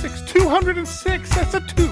[0.00, 0.32] 206.
[0.32, 1.34] 206!
[1.34, 1.86] That's a 2.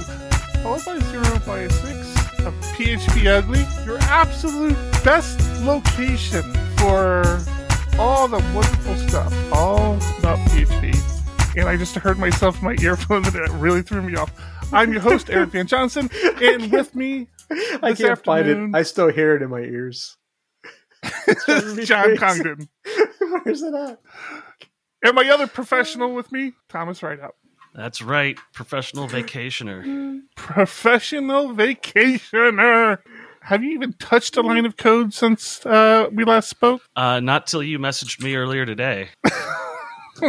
[0.63, 3.67] Followed by 0 by a 6 of PHP Ugly.
[3.85, 6.43] Your absolute best location
[6.79, 7.39] for
[7.99, 9.35] all the wonderful stuff.
[9.53, 10.97] All about PHP.
[11.59, 14.33] And I just heard myself in my earphone and it really threw me off.
[14.73, 16.09] I'm your host, Eric Van Johnson.
[16.41, 17.29] And with me
[17.83, 18.75] I can't find it.
[18.75, 20.17] I still hear it in my ears.
[21.85, 22.17] John crazy.
[22.17, 22.69] Congdon.
[23.43, 24.01] Where's it at?
[25.03, 27.35] And my other professional with me, Thomas Rideout.
[27.75, 30.23] That's right, professional vacationer.
[30.35, 32.99] professional vacationer.
[33.49, 36.83] Have you even touched a line of code since uh, we last spoke?
[36.95, 39.09] Uh, not till you messaged me earlier today.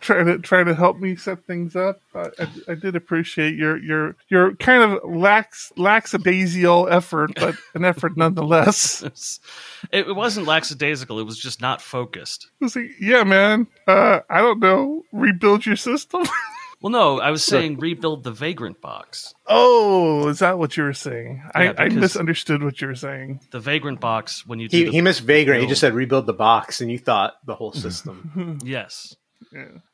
[0.00, 2.00] Trying to try to help me set things up.
[2.14, 7.84] I, I, I did appreciate your your your kind of lax lackadaisical effort, but an
[7.84, 9.40] effort nonetheless.
[9.92, 12.48] it, wasn't lackadaisical; it was just not focused.
[12.60, 13.66] Like, yeah, man.
[13.86, 15.04] Uh, I don't know.
[15.12, 16.22] Rebuild your system.
[16.80, 19.34] Well, no, I was saying rebuild the vagrant box.
[19.48, 21.42] oh, is that what you were saying?
[21.56, 23.40] Yeah, I, I misunderstood what you were saying.
[23.50, 25.60] The vagrant box when you do He, the, he missed Vagrant.
[25.60, 28.58] He just said rebuild the box, and you thought the whole system.
[28.64, 29.16] yes.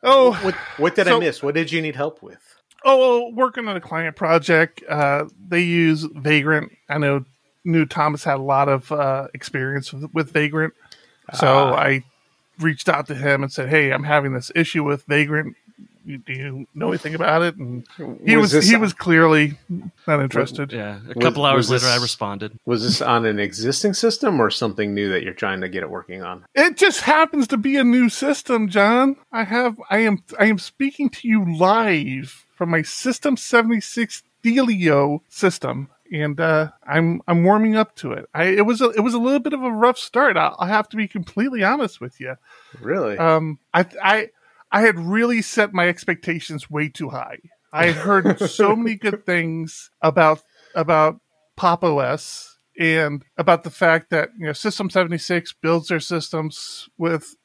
[0.02, 1.42] Oh, what What did So- I miss?
[1.42, 2.38] What did you need help with?
[2.84, 4.82] Oh, working on a client project.
[4.86, 6.70] Uh, they use Vagrant.
[6.88, 7.24] I know
[7.64, 10.74] knew Thomas had a lot of uh, experience with, with Vagrant,
[11.32, 11.74] so Ah.
[11.76, 12.04] I
[12.60, 15.56] reached out to him and said, "Hey, I'm having this issue with Vagrant.
[16.04, 17.86] You- Do you know anything about it?" And
[18.24, 19.58] he was, this, he was clearly
[20.06, 20.72] not interested.
[20.72, 20.98] Yeah.
[21.04, 22.58] A Was- couple hours was later, I responded.
[22.66, 25.90] Was this on an existing system or something new that you're trying to get it
[25.90, 26.44] working on?
[26.54, 29.16] It just happens to be a new system, John.
[29.32, 35.20] I have I am I am speaking to you live from my System 76 Thelio
[35.28, 35.88] system.
[36.12, 38.28] And uh, I'm I'm warming up to it.
[38.34, 40.36] I it was a, it was a little bit of a rough start.
[40.36, 42.36] I'll, I'll have to be completely honest with you.
[42.80, 43.16] Really?
[43.16, 44.28] Um, I I
[44.74, 47.38] I had really set my expectations way too high.
[47.72, 50.42] I had heard so many good things about
[50.74, 51.20] about
[51.56, 56.88] Pop OS and about the fact that you know System seventy six builds their systems
[56.98, 57.36] with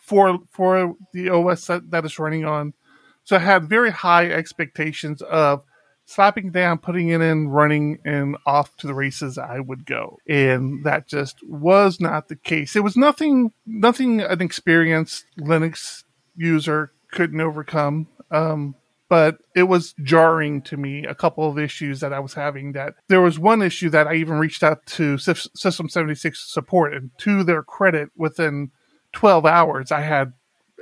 [0.00, 2.74] for for the OS that, that it's running on.
[3.22, 5.62] So I had very high expectations of
[6.04, 10.18] slapping down, putting it in, running, and off to the races I would go.
[10.28, 12.74] And that just was not the case.
[12.74, 16.02] It was nothing nothing an experienced Linux
[16.36, 18.08] user couldn't overcome.
[18.30, 18.74] Um,
[19.08, 22.94] but it was jarring to me a couple of issues that I was having that
[23.08, 27.44] there was one issue that I even reached out to System 76 support and to
[27.44, 28.70] their credit within
[29.12, 30.32] 12 hours I had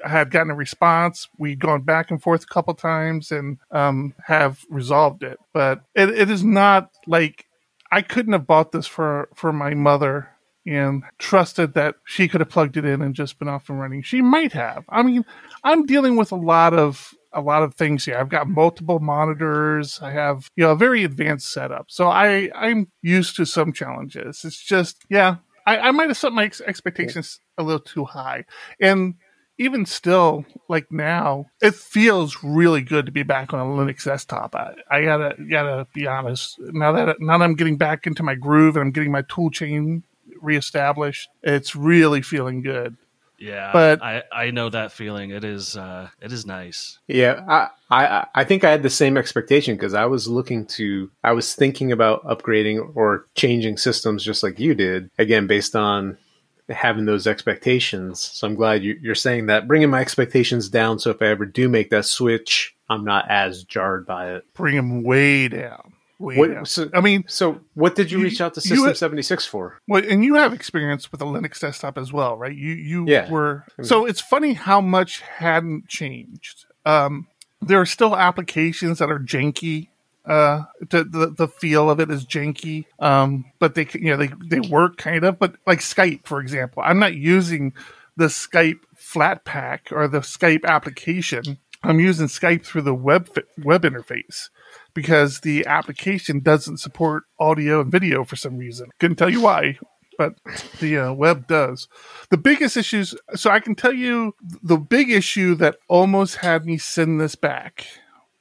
[0.05, 1.29] I had gotten a response.
[1.39, 5.39] We'd gone back and forth a couple times and um, have resolved it.
[5.53, 7.47] But it, it is not like
[7.93, 10.31] I couldn't have bought this for, for my mother
[10.67, 14.03] and trusted that she could have plugged it in and just been off and running.
[14.03, 14.85] She might have.
[14.89, 15.25] I mean,
[15.65, 18.19] I'm dealing with a lot of a lot of things here.
[18.19, 20.01] I've got multiple monitors.
[20.03, 24.45] I have you know a very advanced setup, so I I'm used to some challenges.
[24.45, 28.45] It's just yeah, I, I might have set my ex- expectations a little too high,
[28.81, 29.15] and
[29.59, 34.55] even still, like now, it feels really good to be back on a Linux desktop.
[34.55, 36.57] I, I gotta gotta be honest.
[36.59, 39.51] Now that now that I'm getting back into my groove and I'm getting my tool
[39.51, 40.03] chain
[40.43, 42.97] reestablished, it's really feeling good.
[43.39, 43.71] Yeah.
[43.73, 45.31] But- I, I know that feeling.
[45.31, 46.99] It is uh it is nice.
[47.09, 51.11] Yeah, I, I I think I had the same expectation because I was looking to
[51.25, 55.11] I was thinking about upgrading or changing systems just like you did.
[55.19, 56.19] Again, based on
[56.69, 58.21] having those expectations.
[58.21, 60.99] So I'm glad you, you're saying that, bringing my expectations down.
[60.99, 64.45] So if I ever do make that switch, I'm not as jarred by it.
[64.55, 65.95] Bring them way down.
[66.21, 69.79] What- so- I mean, So what did you You- reach out to System 76 for?
[69.89, 72.55] Well, and you have experience with a Linux desktop as well, right?
[72.55, 73.31] You you Yeah.
[73.31, 76.67] were so it's funny how much hadn't changed.
[76.85, 77.27] Um,
[77.63, 79.89] there are still applications that are janky.
[80.27, 82.85] Uh, the, the the feel of it is janky.
[82.99, 85.39] Um, but they you know they they work kind of.
[85.39, 87.73] But like Skype, for example, I'm not using
[88.17, 91.57] the Skype Flatpak or the Skype application.
[91.83, 93.29] I'm using Skype through the web
[93.59, 94.51] web interface
[94.95, 98.91] because the application doesn't support audio and video for some reason.
[98.99, 99.79] Couldn't tell you why,
[100.19, 100.35] but
[100.81, 101.89] the uh, web does.
[102.31, 106.77] The biggest issues, so I can tell you the big issue that almost had me
[106.77, 107.87] send this back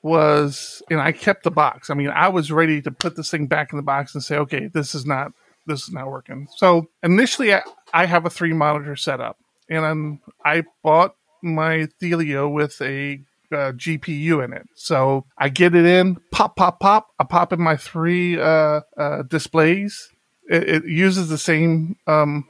[0.01, 1.89] was, and I kept the box.
[1.89, 4.37] I mean, I was ready to put this thing back in the box and say,
[4.37, 5.31] okay, this is not
[5.65, 6.47] this is not working.
[6.57, 7.61] So initially, I,
[7.93, 9.37] I have a three monitor setup,
[9.69, 14.67] and I'm, I bought my Thelio with a uh, GPU in it.
[14.75, 17.07] So I get it in, pop, pop, pop.
[17.19, 20.09] I pop in my three uh, uh, displays.
[20.49, 21.95] It, it, uses the same.
[22.07, 22.47] Um,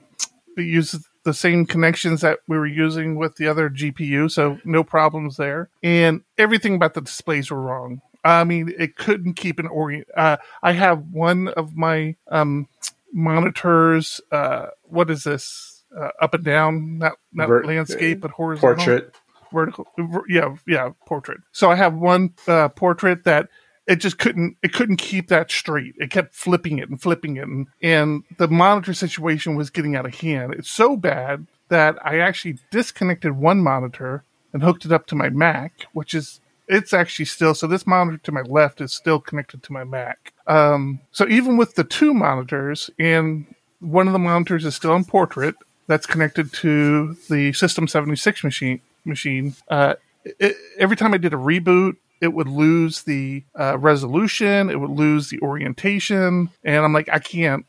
[0.57, 4.83] it uses the same connections that we were using with the other GPU, so no
[4.83, 5.69] problems there.
[5.83, 8.01] And everything about the displays were wrong.
[8.23, 10.07] I mean, it couldn't keep an orient.
[10.15, 12.67] Uh, I have one of my um,
[13.13, 14.21] monitors.
[14.31, 15.75] Uh, what is this?
[15.97, 18.75] Uh, up and down, not not landscape, but horizontal.
[18.75, 19.15] Portrait.
[19.51, 19.87] Vertical.
[20.27, 21.41] Yeah, yeah, portrait.
[21.51, 23.49] So I have one uh, portrait that
[23.87, 25.95] it just couldn't it couldn't keep that straight.
[25.97, 30.05] It kept flipping it and flipping it, and, and the monitor situation was getting out
[30.05, 30.53] of hand.
[30.53, 34.23] It's so bad that I actually disconnected one monitor
[34.53, 38.19] and hooked it up to my Mac, which is it's actually still so this monitor
[38.19, 40.33] to my left is still connected to my Mac.
[40.45, 43.47] Um, so even with the two monitors, and
[43.79, 45.55] one of the monitors is still in portrait,
[45.87, 48.81] that's connected to the System 76 machine.
[49.05, 49.55] Machine.
[49.69, 54.79] Uh, it, every time I did a reboot, it would lose the uh, resolution, it
[54.79, 57.65] would lose the orientation, and I'm like, I can't,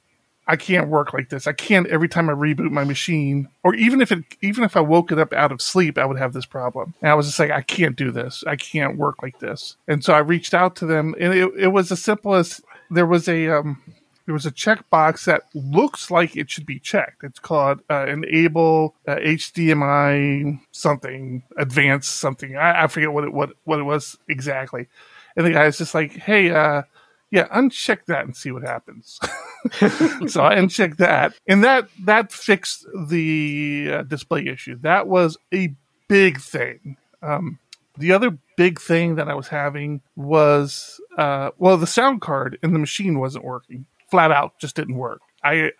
[0.46, 1.46] I can't work like this.
[1.46, 4.80] I can't every time I reboot my machine, or even if it, even if I
[4.80, 6.94] woke it up out of sleep, I would have this problem.
[7.00, 8.42] And I was just like, I can't do this.
[8.46, 9.76] I can't work like this.
[9.86, 12.60] And so I reached out to them, and it, it was as simple as
[12.90, 13.80] there was a um,
[14.30, 17.24] there was a checkbox that looks like it should be checked.
[17.24, 22.56] It's called uh, enable uh, HDMI something advanced something.
[22.56, 24.86] I, I, forget what it what what it was exactly.
[25.36, 26.82] And the guy guy's just like, "Hey, uh,
[27.32, 29.18] yeah, uncheck that and see what happens."
[30.32, 34.78] so I unchecked that, and that that fixed the uh, display issue.
[34.82, 35.74] That was a
[36.06, 36.98] big thing.
[37.20, 37.58] Um,
[37.98, 42.72] the other big thing that I was having was, uh, well, the sound card in
[42.72, 43.86] the machine wasn't working.
[44.10, 45.20] Flat out, just didn't work.
[45.42, 45.72] I,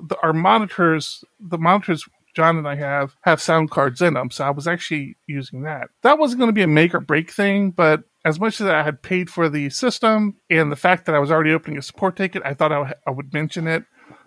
[0.00, 2.04] the, our monitors, the monitors
[2.34, 5.88] John and I have have sound cards in them, so I was actually using that.
[6.02, 8.82] That wasn't going to be a make or break thing, but as much as I
[8.82, 12.16] had paid for the system and the fact that I was already opening a support
[12.16, 13.84] ticket, I thought I, w- I would mention it.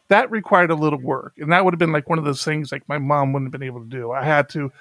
[0.09, 2.71] That required a little work, and that would have been like one of those things
[2.71, 4.11] like my mom wouldn't have been able to do.
[4.11, 4.71] I had to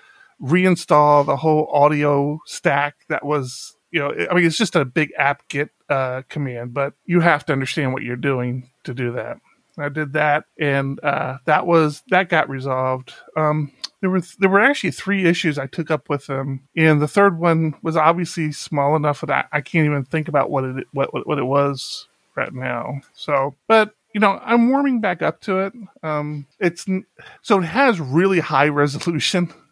[0.42, 5.12] reinstall the whole audio stack that was you know i mean it's just a big
[5.18, 9.38] apt-get uh, command but you have to understand what you're doing to do that
[9.78, 14.60] i did that and uh, that was that got resolved um, there were there were
[14.60, 18.96] actually three issues I took up with them, and the third one was obviously small
[18.96, 23.00] enough that I, can't even think about what it what what it was right now.
[23.12, 25.74] So, but you know, I'm warming back up to it.
[26.02, 26.86] Um, it's
[27.42, 29.52] so it has really high resolution.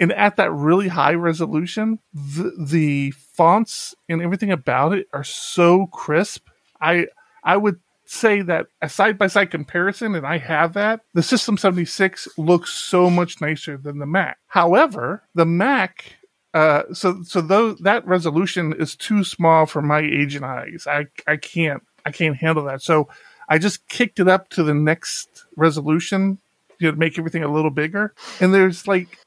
[0.00, 5.86] and at that really high resolution, the, the fonts and everything about it are so
[5.86, 6.48] crisp.
[6.80, 7.06] I
[7.42, 11.56] I would say that a side by side comparison, and I have that, the System
[11.56, 14.38] 76 looks so much nicer than the Mac.
[14.46, 16.16] However, the Mac
[16.54, 20.86] uh, so so though that resolution is too small for my age and eyes.
[20.88, 22.80] I I can't I can't handle that.
[22.80, 23.08] So
[23.48, 26.38] I just kicked it up to the next resolution
[26.78, 28.14] you know, make everything a little bigger.
[28.40, 29.18] And there's like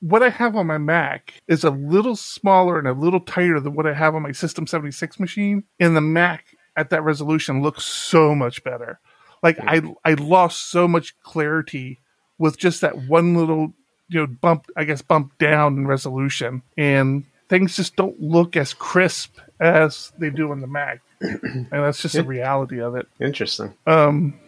[0.00, 3.74] what I have on my Mac is a little smaller and a little tighter than
[3.74, 5.64] what I have on my System 76 machine.
[5.80, 9.00] And the Mac at that resolution looks so much better.
[9.42, 12.00] Like I I lost so much clarity
[12.38, 13.72] with just that one little
[14.08, 18.74] you know bump I guess bump down in resolution and things just don't look as
[18.74, 21.00] crisp as they do on the Mac.
[21.20, 23.08] and that's just the reality of it.
[23.20, 23.74] Interesting.
[23.86, 24.38] Um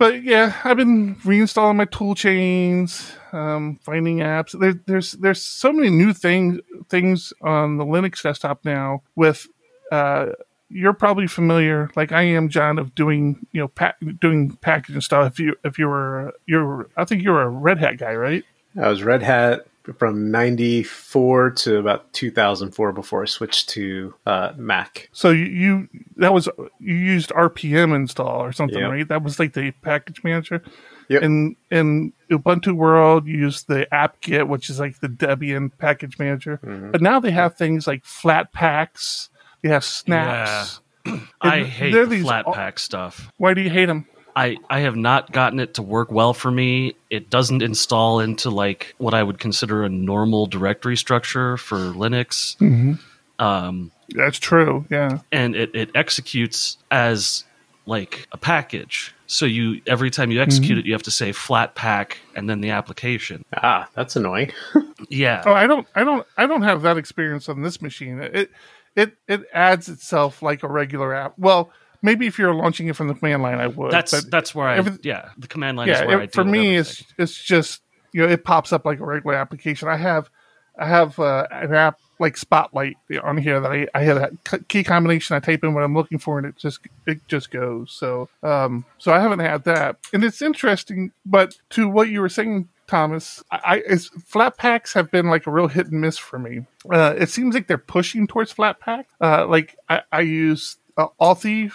[0.00, 4.58] but yeah, I've been reinstalling my tool chains, um, finding apps.
[4.58, 9.02] There, there's there's so many new things things on the Linux desktop now.
[9.14, 9.46] With
[9.92, 10.28] uh,
[10.70, 15.32] you're probably familiar, like I am, John, of doing you know pa- doing packaging stuff.
[15.32, 18.42] If you if you were you're I think you were a Red Hat guy, right?
[18.80, 19.66] I was Red Hat
[19.98, 25.08] from 94 to about 2004 before I switched to uh, Mac.
[25.12, 28.90] So you, you, that was you used RPM install or something, yep.
[28.90, 29.08] right?
[29.08, 30.62] That was like the package manager.
[31.08, 31.22] Yep.
[31.22, 36.60] In in Ubuntu world, you use the apt-get, which is like the Debian package manager.
[36.64, 36.92] Mm-hmm.
[36.92, 39.28] But now they have things like Flatpaks.
[39.62, 40.80] They have snaps.
[41.04, 41.20] Yeah.
[41.40, 43.32] I hate the Flatpak stuff.
[43.38, 44.06] Why do you hate them?
[44.36, 46.94] I, I have not gotten it to work well for me.
[47.10, 52.56] It doesn't install into like what I would consider a normal directory structure for Linux.
[52.58, 52.94] Mm-hmm.
[53.42, 54.84] Um, That's true.
[54.90, 57.44] Yeah, and it, it executes as
[57.86, 59.14] like a package.
[59.26, 60.80] So you every time you execute mm-hmm.
[60.80, 63.44] it, you have to say Flatpak and then the application.
[63.56, 64.52] Ah, that's annoying.
[65.08, 65.42] yeah.
[65.46, 68.20] Oh, I don't, I don't, I don't have that experience on this machine.
[68.20, 68.50] It
[68.96, 71.34] it it adds itself like a regular app.
[71.38, 71.70] Well,
[72.02, 73.90] maybe if you're launching it from the command line, I would.
[73.90, 76.44] That's that's where I every- yeah the command line is yeah, where it- I for
[76.44, 79.88] me, it's it's just you know it pops up like a regular application.
[79.88, 80.30] I have
[80.78, 84.84] I have uh, an app like Spotlight on here that I I had a key
[84.84, 85.36] combination.
[85.36, 87.92] I type in what I'm looking for, and it just it just goes.
[87.92, 91.12] So um so I haven't had that, and it's interesting.
[91.26, 92.68] But to what you were saying.
[92.86, 96.66] Thomas, I, I Flatpaks have been like a real hit and miss for me.
[96.92, 99.04] Uh, it seems like they're pushing towards Flatpak.
[99.20, 101.72] Uh, like I, I use uh, Authy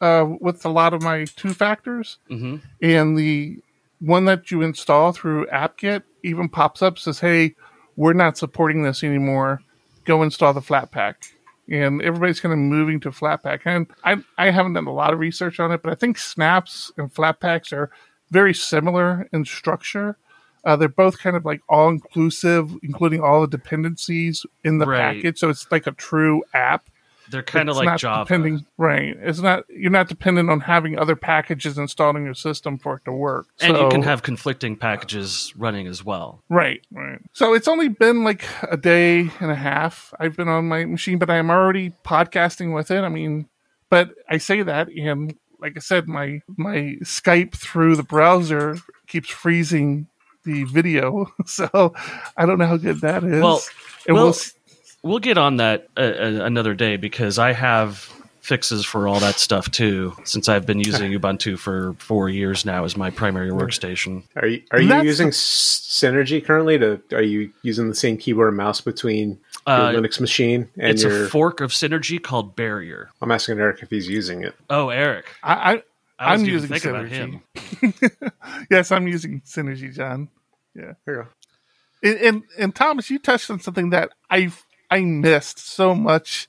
[0.00, 2.60] uh, with a lot of my two factors, Mhm.
[2.82, 3.58] and the
[4.00, 7.54] one that you install through apt-get even pops up says, "Hey,
[7.96, 9.60] we're not supporting this anymore.
[10.04, 11.14] Go install the Flatpak."
[11.70, 13.60] And everybody's kind of moving to Flatpak.
[13.64, 16.92] And I I haven't done a lot of research on it, but I think snaps
[16.98, 17.90] and Flatpaks are
[18.30, 20.18] very similar in structure.
[20.64, 25.22] Uh, they're both kind of like all inclusive, including all the dependencies in the Right.
[25.22, 25.38] package.
[25.38, 26.88] So it's like a true app.
[27.30, 28.24] They're kind of like not Java.
[28.24, 29.16] Depending, right.
[29.20, 33.04] It's not you're not dependent on having other packages installed in your system for it
[33.06, 33.46] to work.
[33.60, 36.42] and you can have conflicting packages running as well.
[36.48, 37.20] Right, right.
[37.32, 40.12] So it's only been like a day and a half.
[40.20, 43.02] I've been on my machine, but I'm already podcasting with it.
[43.02, 43.48] I mean,
[43.90, 48.76] but I say that, and like I said, my my Skype through the browser
[49.06, 50.08] keeps freezing
[50.44, 51.32] the video.
[51.46, 51.94] So
[52.36, 53.42] I don't know how good that is.
[53.42, 53.62] Well,
[54.06, 54.34] and well-
[55.04, 59.36] We'll get on that uh, uh, another day because I have fixes for all that
[59.36, 60.14] stuff too.
[60.24, 64.22] Since I've been using Ubuntu for four years now as my primary workstation.
[64.36, 66.78] Are you are you that's using the- Synergy currently?
[66.78, 70.90] To are you using the same keyboard and mouse between your Uh, Linux machine and
[70.92, 71.26] It's your?
[71.26, 73.10] a fork of Synergy called Barrier.
[73.22, 74.54] I'm asking Eric if he's using it.
[74.68, 75.82] Oh, Eric, I, I
[76.18, 77.42] I was I'm using thinking about Synergy.
[78.02, 78.30] him.
[78.70, 80.28] yes, I'm using Synergy, John.
[80.74, 81.28] Yeah, here.
[82.02, 84.50] And, and and Thomas, you touched on something that I
[84.90, 86.48] I missed so much.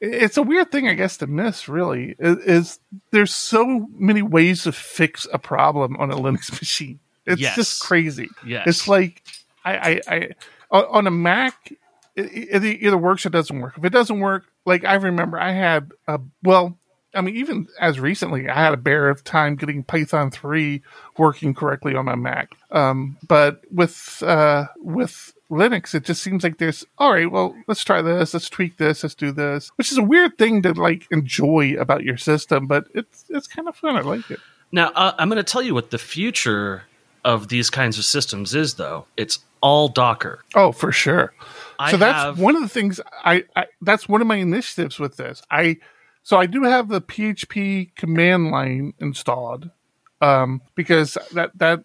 [0.00, 1.68] It's a weird thing, I guess, to miss.
[1.68, 2.78] Really, is, is
[3.12, 6.98] there's so many ways to fix a problem on a Linux machine.
[7.24, 7.54] It's Yes.
[7.54, 8.28] just crazy.
[8.44, 8.66] Yes.
[8.66, 9.22] It's like
[9.64, 10.34] I I,
[10.72, 11.72] I on a Mac,
[12.16, 13.74] it, it either works or doesn't work.
[13.78, 16.78] If it doesn't work, like I remember, I had a well.
[17.14, 20.80] I mean, even as recently, I had a bear of time getting Python three
[21.18, 22.52] working correctly on my Mac.
[22.70, 27.30] Um, but with uh, with Linux, it just seems like there's all right.
[27.30, 28.32] Well, let's try this.
[28.34, 29.02] Let's tweak this.
[29.02, 32.86] Let's do this, which is a weird thing to like enjoy about your system, but
[32.94, 33.96] it's it's kind of fun.
[33.96, 34.40] I like it.
[34.72, 36.84] Now, uh, I'm going to tell you what the future
[37.24, 39.06] of these kinds of systems is, though.
[39.18, 40.40] It's all Docker.
[40.54, 41.34] Oh, for sure.
[41.78, 44.98] I so that's have- one of the things I, I that's one of my initiatives
[44.98, 45.42] with this.
[45.50, 45.76] I
[46.22, 49.70] so I do have the PHP command line installed
[50.20, 51.84] um, because that that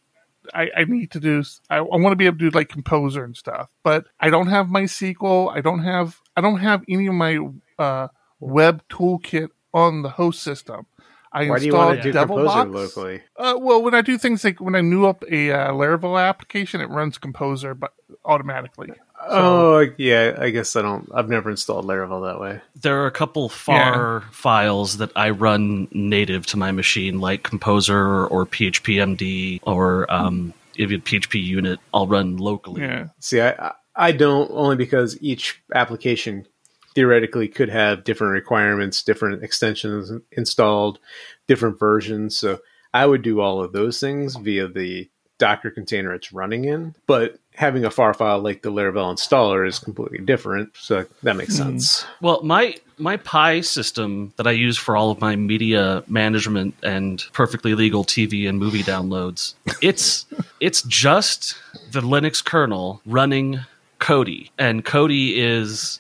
[0.54, 1.44] I, I need to do.
[1.70, 4.48] I, I want to be able to do like Composer and stuff, but I don't
[4.48, 5.56] have my MySQL.
[5.56, 7.40] I don't have I don't have any of my
[7.80, 8.08] uh,
[8.40, 10.88] web toolkit on the host system.
[11.32, 13.22] I Why do you want to installed do Composer locally?
[13.36, 16.82] Uh, well, when I do things like when I new up a uh, Laravel application,
[16.82, 17.94] it runs Composer but
[18.26, 18.90] automatically.
[19.20, 21.10] Oh yeah, I guess I don't.
[21.14, 22.62] I've never installed Laravel that way.
[22.82, 28.26] There are a couple phar files that I run native to my machine, like Composer
[28.28, 31.80] or PHPMD or um, even PHP Unit.
[31.94, 32.82] I'll run locally.
[32.84, 33.08] Yeah.
[33.20, 36.46] See, I I- I don't only because each application
[36.94, 41.00] theoretically could have different requirements, different extensions installed,
[41.48, 42.38] different versions.
[42.38, 42.60] So
[42.94, 45.10] I would do all of those things via the
[45.40, 46.94] Docker container it's running in.
[47.08, 50.70] But having a phar file like the Laravel installer is completely different.
[50.78, 51.64] So that makes hmm.
[51.64, 52.06] sense.
[52.22, 57.24] Well, my my Pi system that I use for all of my media management and
[57.34, 60.26] perfectly legal TV and movie downloads, it's
[60.60, 61.56] it's just
[61.92, 63.60] the Linux kernel running
[64.00, 66.00] Kodi, and Kodi is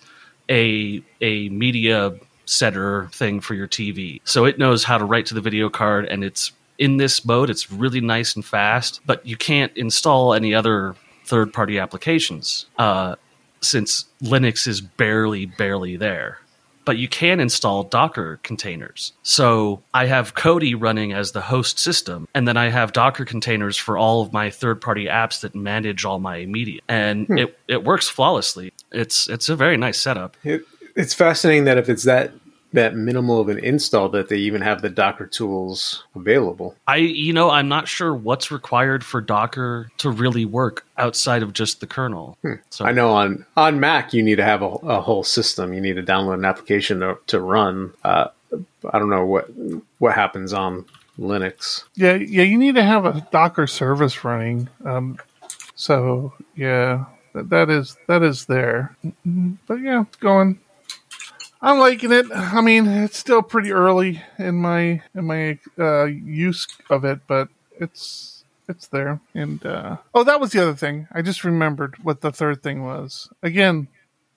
[0.49, 2.13] a a media
[2.45, 4.21] setter thing for your TV.
[4.23, 7.49] So it knows how to write to the video card, and it's in this mode.
[7.49, 10.95] It's really nice and fast, but you can't install any other
[11.27, 12.65] third party applications.
[12.77, 13.15] Uh,
[13.61, 16.39] since Linux is barely, barely there.
[16.85, 19.11] But you can install Docker containers.
[19.21, 23.75] So I have Kodi running as the host system, and then I have Docker containers
[23.75, 26.79] for all of my third party apps that manage all my media.
[26.87, 28.71] And it, it works flawlessly.
[28.93, 30.37] It's it's a very nice setup.
[30.45, 30.63] It,
[30.95, 32.31] it's fascinating that if it's that
[32.73, 36.75] that minimal of an install that they even have the Docker tools available.
[36.87, 41.53] I you know, I'm not sure what's required for Docker to really work outside of
[41.53, 42.37] just the kernel.
[42.69, 45.73] So I know on on Mac you need to have a, a whole system.
[45.73, 47.93] You need to download an application to, to run.
[48.03, 48.27] Uh,
[48.91, 49.49] I don't know what
[49.99, 50.85] what happens on
[51.19, 51.83] Linux.
[51.95, 54.69] Yeah, yeah, you need to have a Docker service running.
[54.85, 55.17] Um,
[55.75, 58.95] so yeah, that, that is that is there.
[59.67, 60.59] But yeah, it's going.
[61.61, 62.25] I'm liking it.
[62.31, 67.49] I mean, it's still pretty early in my in my uh, use of it, but
[67.79, 69.19] it's it's there.
[69.33, 71.07] And uh, oh, that was the other thing.
[71.11, 73.29] I just remembered what the third thing was.
[73.41, 73.87] Again,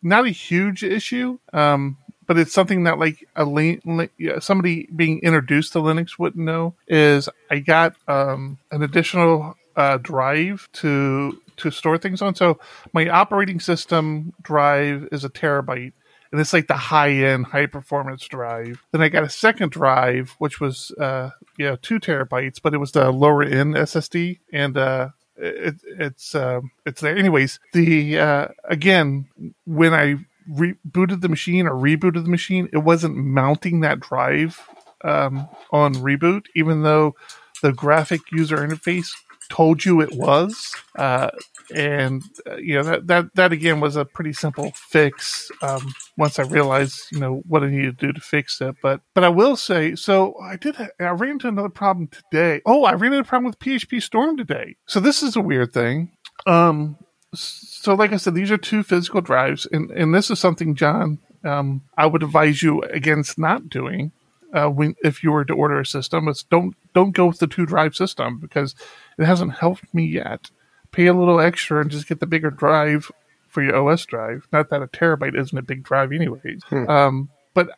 [0.03, 5.73] not a huge issue, um, but it's something that like a yeah, somebody being introduced
[5.75, 6.75] to Linux wouldn't know.
[6.89, 12.35] Is I got um, an additional uh, drive to to store things on.
[12.35, 12.59] So
[12.95, 15.93] my operating system drive is a terabyte
[16.33, 18.83] and it's like the high end, high performance drive.
[18.93, 22.79] Then I got a second drive, which was uh, you know two terabytes, but it
[22.79, 27.17] was the lower end SSD, and uh, it, it's uh, it's there.
[27.17, 29.29] Anyways, the uh, again
[29.67, 30.17] when I
[30.51, 34.61] rebooted the machine or rebooted the machine, it wasn't mounting that drive
[35.03, 37.15] um, on reboot, even though
[37.63, 39.13] the graphic user interface
[39.51, 40.75] told you it was.
[40.97, 41.31] Uh,
[41.75, 45.51] and uh, you know that that that again was a pretty simple fix.
[45.63, 49.01] Um, once I realized you know what I needed to do to fix it, but
[49.15, 50.35] but I will say so.
[50.43, 50.77] I did.
[50.79, 52.63] I ran into another problem today.
[52.67, 54.77] Oh, I ran into a problem with PHP Storm today.
[54.87, 56.13] So this is a weird thing.
[56.47, 56.97] Um,
[57.35, 61.19] so like I said, these are two physical drives, and and this is something, John.
[61.45, 64.13] Um, I would advise you against not doing
[64.53, 66.29] uh, when if you were to order a system.
[66.29, 68.75] It's don't don't go with the two drive system because
[69.19, 70.51] it hasn't helped me yet
[70.93, 73.11] pay a little extra and just get the bigger drive
[73.49, 74.47] for your OS drive.
[74.53, 76.63] Not that a terabyte isn't a big drive, anyways.
[76.69, 76.89] Hmm.
[76.89, 77.71] Um, but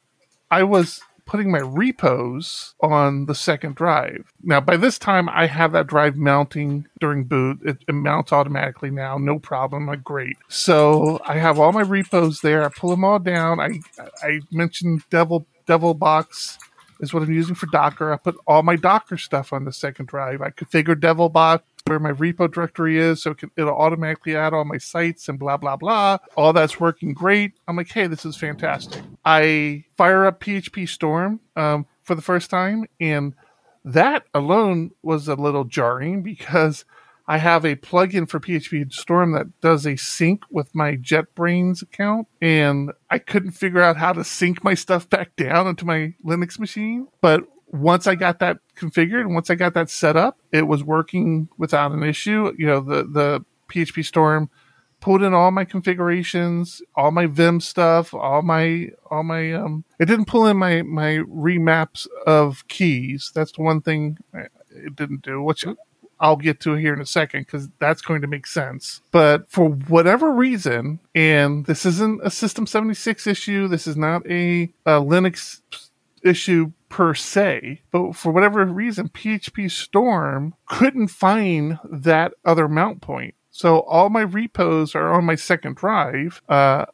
[0.50, 4.32] I was putting my repos on the second drive.
[4.42, 7.60] Now, by this time, I have that drive mounting during boot.
[7.64, 9.86] It, it, mounts automatically now, no problem.
[9.86, 10.36] Like great.
[10.48, 12.64] So I have all my repos there.
[12.64, 13.60] I pull them all down.
[13.60, 13.80] I
[14.22, 16.58] I mentioned Devil Devil Box
[17.00, 18.12] is what I'm using for Docker.
[18.12, 20.40] I put all my Docker stuff on the second drive.
[20.40, 24.78] I configure DevilBox where my repo directory is, so it it'll automatically add all my
[24.78, 26.18] sites and blah blah blah.
[26.36, 27.52] All that's working great.
[27.66, 29.02] I'm like, hey, this is fantastic.
[29.24, 33.34] I fire up PHP Storm um, for the first time, and
[33.84, 36.84] that alone was a little jarring because
[37.26, 42.26] I have a plugin for PHP Storm that does a sync with my JetBrains account,
[42.40, 46.58] and I couldn't figure out how to sync my stuff back down into my Linux
[46.58, 47.08] machine.
[47.20, 50.84] But once I got that configured and once I got that set up, it was
[50.84, 52.52] working without an issue.
[52.58, 54.50] You know, the, the PHP Storm
[55.00, 60.06] pulled in all my configurations, all my Vim stuff, all my, all my, um, it
[60.06, 63.32] didn't pull in my, my remaps of keys.
[63.34, 64.18] That's the one thing
[64.70, 65.64] it didn't do, which
[66.22, 69.02] I'll get to it here in a second because that's going to make sense.
[69.10, 74.72] But for whatever reason, and this isn't a System 76 issue, this is not a,
[74.86, 75.60] a Linux
[76.22, 83.34] issue per se, but for whatever reason, PHP Storm couldn't find that other mount point.
[83.50, 86.86] So all my repos are on my second drive, uh,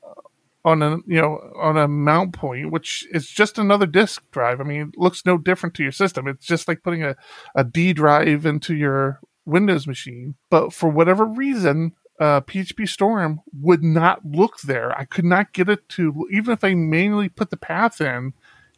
[0.65, 4.61] on a you know on a mount point, which is just another disk drive.
[4.61, 6.27] I mean, it looks no different to your system.
[6.27, 7.17] It's just like putting a,
[7.55, 10.35] a D drive into your Windows machine.
[10.51, 14.97] But for whatever reason, uh, PHP Storm would not look there.
[14.97, 18.35] I could not get it to, even if I manually put the path in,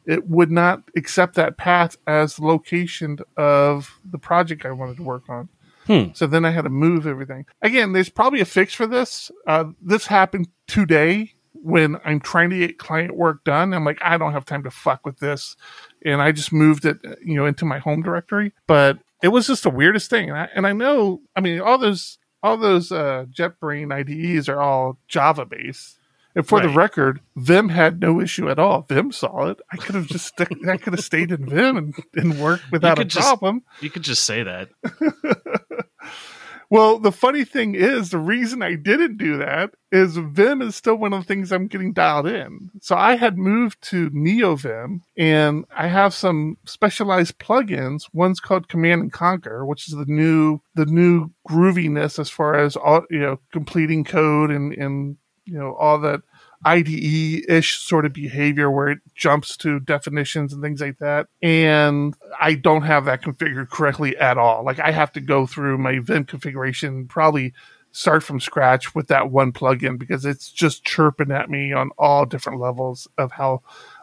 [0.06, 5.02] it would not accept that path as the location of the project I wanted to
[5.02, 5.48] work on.
[5.86, 6.12] Hmm.
[6.14, 7.46] So then I had to move everything.
[7.62, 9.30] Again, there's probably a fix for this.
[9.46, 13.74] Uh, this happened today when I'm trying to get client work done.
[13.74, 15.56] I'm like, I don't have time to fuck with this.
[16.04, 18.52] And I just moved it, you know, into my home directory.
[18.66, 20.30] But it was just the weirdest thing.
[20.30, 24.60] And I, and I know, I mean, all those, all those, uh, JetBrain IDEs are
[24.60, 25.98] all Java based.
[26.34, 26.68] And for right.
[26.68, 28.86] the record, Vim had no issue at all.
[28.88, 29.60] Vim saw it.
[29.72, 33.00] I could have just st- I could have stayed in Vim and, and worked without
[33.00, 33.64] a just, problem.
[33.80, 34.68] You could just say that.
[36.70, 40.94] well, the funny thing is, the reason I didn't do that is Vim is still
[40.94, 42.70] one of the things I'm getting dialed in.
[42.80, 48.04] So I had moved to NeoVim, and I have some specialized plugins.
[48.12, 52.76] One's called Command and Conquer, which is the new the new grooviness as far as
[52.76, 56.22] all you know completing code and and you know all that
[56.64, 61.26] IDE ish sort of behavior where it jumps to definitions and things like that.
[61.42, 64.64] And I don't have that configured correctly at all.
[64.64, 67.54] Like I have to go through my Vim configuration, probably
[67.92, 72.24] start from scratch with that one plugin because it's just chirping at me on all
[72.24, 73.62] different levels of how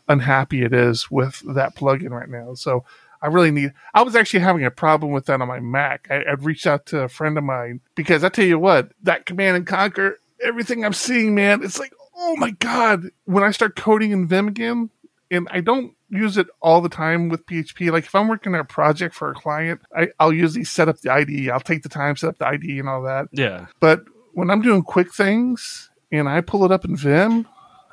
[0.10, 2.54] unhappy it is with that plugin right now.
[2.54, 2.84] So
[3.22, 3.74] I really need.
[3.94, 6.08] I was actually having a problem with that on my Mac.
[6.10, 9.26] I, would reached out to a friend of mine because I tell you what, that
[9.26, 13.04] Command and Conquer everything I'm seeing, man, it's like, oh my god!
[13.26, 14.90] When I start coding in Vim again,
[15.32, 17.92] and I don't use it all the time with PHP.
[17.92, 21.00] Like if I'm working on a project for a client, I, I'll usually set up
[21.02, 21.50] the IDE.
[21.50, 23.28] I'll take the time, set up the IDE and all that.
[23.32, 23.68] Yeah.
[23.80, 24.04] But
[24.34, 27.48] when I'm doing quick things and I pull it up in Vim,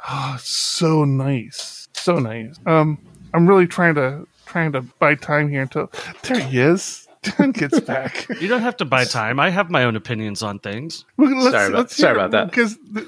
[0.09, 2.55] Oh, so nice, so nice.
[2.67, 2.99] Um,
[3.33, 5.91] I'm really trying to trying to buy time here until
[6.25, 7.09] there he is.
[7.23, 8.29] John gets back.
[8.39, 9.41] You don't have to buy time.
[9.41, 11.07] I have my own opinions on things.
[11.17, 12.51] Well, Sorry about- sorry about that.
[12.51, 13.07] Because th-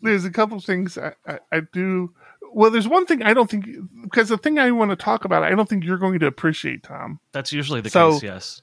[0.00, 2.12] there's a couple of things I, I, I do.
[2.52, 3.66] Well, there's one thing I don't think
[4.02, 6.84] because the thing I want to talk about, I don't think you're going to appreciate,
[6.84, 7.18] Tom.
[7.32, 8.62] That's usually the So- case, yes.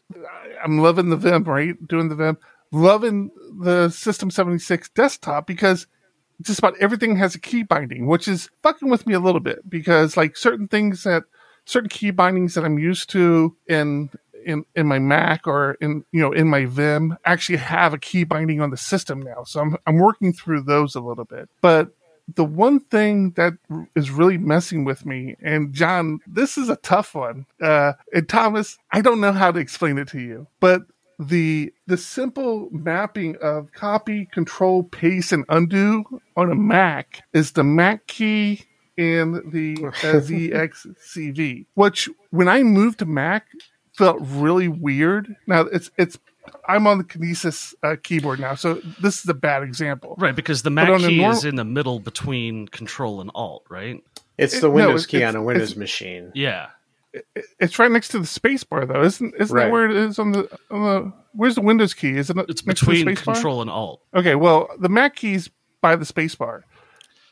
[0.63, 1.75] I'm loving the Vim, right?
[1.87, 2.37] Doing the Vim,
[2.71, 3.31] loving
[3.61, 5.87] the System 76 desktop because
[6.41, 9.69] just about everything has a key binding, which is fucking with me a little bit
[9.69, 11.23] because like certain things that
[11.65, 14.09] certain key bindings that I'm used to in
[14.45, 18.23] in in my Mac or in you know in my Vim actually have a key
[18.23, 19.43] binding on the system now.
[19.43, 21.49] So I'm I'm working through those a little bit.
[21.61, 21.91] But
[22.35, 23.53] the one thing that
[23.95, 27.45] is really messing with me, and John, this is a tough one.
[27.61, 30.83] Uh, and Thomas, I don't know how to explain it to you, but
[31.19, 37.63] the the simple mapping of copy, control, paste, and undo on a Mac is the
[37.63, 38.63] Mac key
[38.97, 43.47] and the uh, ZXCV, which when I moved to Mac
[43.93, 45.35] felt really weird.
[45.47, 46.17] Now it's it's
[46.67, 50.15] I'm on the Kinesis uh, keyboard now, so this is a bad example.
[50.17, 54.03] Right, because the Mac key norm- is in the middle between Control and Alt, right?
[54.37, 56.31] It's It- the no, Windows it's- key it's- on a Windows it's- machine.
[56.33, 56.67] Yeah.
[57.59, 59.65] It's right next to the spacebar, though, isn't isn't Right.
[59.65, 62.15] that where it is on the, on the Where's the Windows key?
[62.17, 63.33] Isn't it It's next between spacebar?
[63.33, 64.01] Control and Alt.
[64.15, 65.49] Okay, well, the Mac key's
[65.81, 66.61] by the spacebar,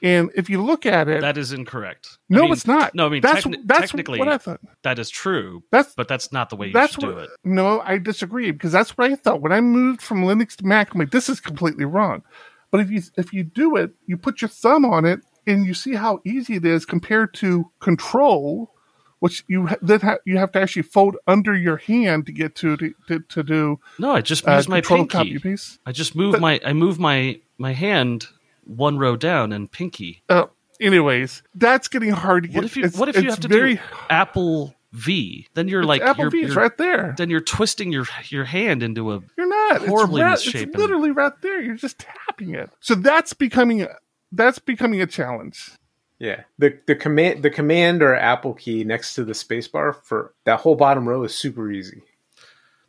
[0.01, 2.07] and if you look at it, That is incorrect.
[2.31, 2.95] I no, mean- it's not.
[2.95, 4.62] No, I mean that's techni- that's technically what I thought.
[4.83, 7.29] that is true, That's but that's not the way you that's should what, do it.
[7.43, 10.93] No, I disagree because that's what I thought when I moved from Linux to Mac.
[10.93, 12.23] I'm like, this is completely wrong.
[12.71, 15.73] But if you if you do it, you put your thumb on it, and you
[15.73, 18.71] see how easy it is compared to Control,
[19.19, 22.55] which you ha- then ha- you have to actually fold under your hand to get
[22.55, 25.62] to to, to, to do No, I just uh, use my Control copy pinky.
[25.85, 28.27] I just move But- my I move my my hand
[28.69, 30.21] one row down and pinky.
[30.29, 30.45] Uh,
[30.79, 32.55] anyways, that's getting hard to get.
[32.55, 35.47] What if you it's, what if you have to very, do Apple V?
[35.53, 37.13] Then you're like Apple you're, V is you're- right there.
[37.17, 40.69] then you're twisting your your hand into a You're not horribly it's right, misshapen.
[40.69, 41.62] It's literally right there.
[41.62, 42.69] You're just tapping it.
[42.79, 43.95] So that's becoming a,
[44.32, 45.71] that's becoming a challenge.
[46.19, 50.60] Yeah, the the command the command or Apple key next to the spacebar for that
[50.60, 52.03] whole bottom row is super easy.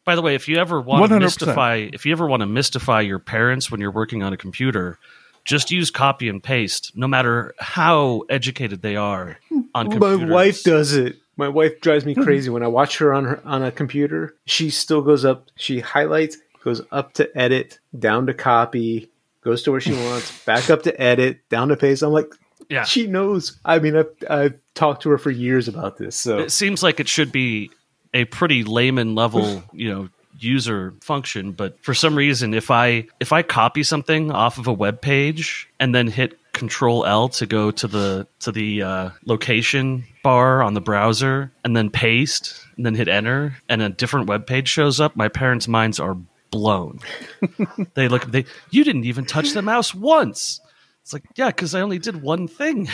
[0.05, 1.21] By the way, if you ever want to 100%.
[1.21, 4.99] mystify, if you ever want to mystify your parents when you're working on a computer,
[5.44, 6.92] just use copy and paste.
[6.94, 9.38] No matter how educated they are
[9.74, 11.16] on My wife does it.
[11.37, 14.37] My wife drives me crazy when I watch her on her on a computer.
[14.44, 15.48] She still goes up.
[15.57, 19.11] She highlights, goes up to edit, down to copy,
[19.42, 22.03] goes to where she wants, back up to edit, down to paste.
[22.03, 22.31] I'm like,
[22.68, 23.59] Yeah, she knows.
[23.64, 26.14] I mean, I've, I've talked to her for years about this.
[26.16, 27.70] So it seems like it should be
[28.12, 30.09] a pretty layman level, you know,
[30.42, 31.53] user function.
[31.53, 35.68] But for some reason, if I if I copy something off of a web page
[35.79, 40.74] and then hit Control L to go to the to the uh, location bar on
[40.74, 45.00] the browser and then paste and then hit enter and a different web page shows
[45.00, 46.16] up, my parents' minds are
[46.50, 46.98] blown.
[47.94, 50.61] they look they you didn't even touch the mouse once.
[51.03, 52.88] It's like, yeah, because I only did one thing.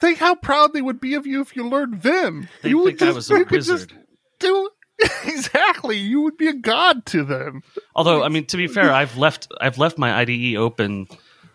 [0.00, 2.48] Think how proud they would be of you if you learned Vim.
[2.62, 3.92] They'd you think I was a could just
[4.38, 4.70] do
[5.24, 5.96] exactly.
[5.96, 7.62] You would be a god to them.
[7.94, 11.08] Although, I mean, to be fair, I've left I've left my IDE open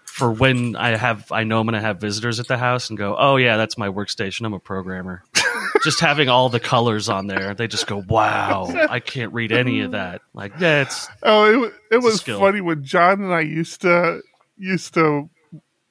[0.06, 2.98] for when I have I know I'm going to have visitors at the house and
[2.98, 4.46] go, oh yeah, that's my workstation.
[4.46, 5.24] I'm a programmer.
[5.84, 9.82] just having all the colors on there, they just go, wow, I can't read any
[9.82, 10.22] of that.
[10.34, 14.22] Like, yeah, it's Oh, it, it was funny when John and I used to
[14.58, 15.30] used to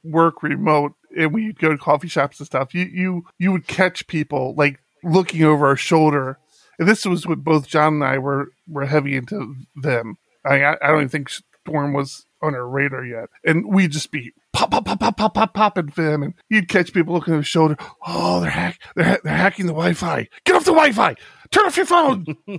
[0.04, 2.74] work remote and we'd go to coffee shops and stuff.
[2.74, 6.38] You you you would catch people like looking over our shoulder.
[6.78, 10.16] This was what both John and I were were heavy into Vim.
[10.44, 14.32] I I don't even think Storm was on our radar yet, and we'd just be
[14.52, 17.42] pop pop pop pop pop pop popping Vim, and you'd catch people looking at their
[17.42, 17.76] shoulder.
[18.06, 20.28] Oh, they're hack they're ha- they're hacking the Wi-Fi.
[20.44, 21.16] Get off the Wi-Fi.
[21.50, 22.24] Turn off your phone.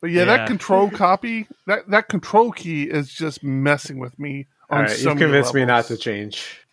[0.00, 0.36] But yeah, Yeah.
[0.36, 4.46] that control copy, that that control key is just messing with me.
[4.70, 6.60] all On right, you've convinced me not to change.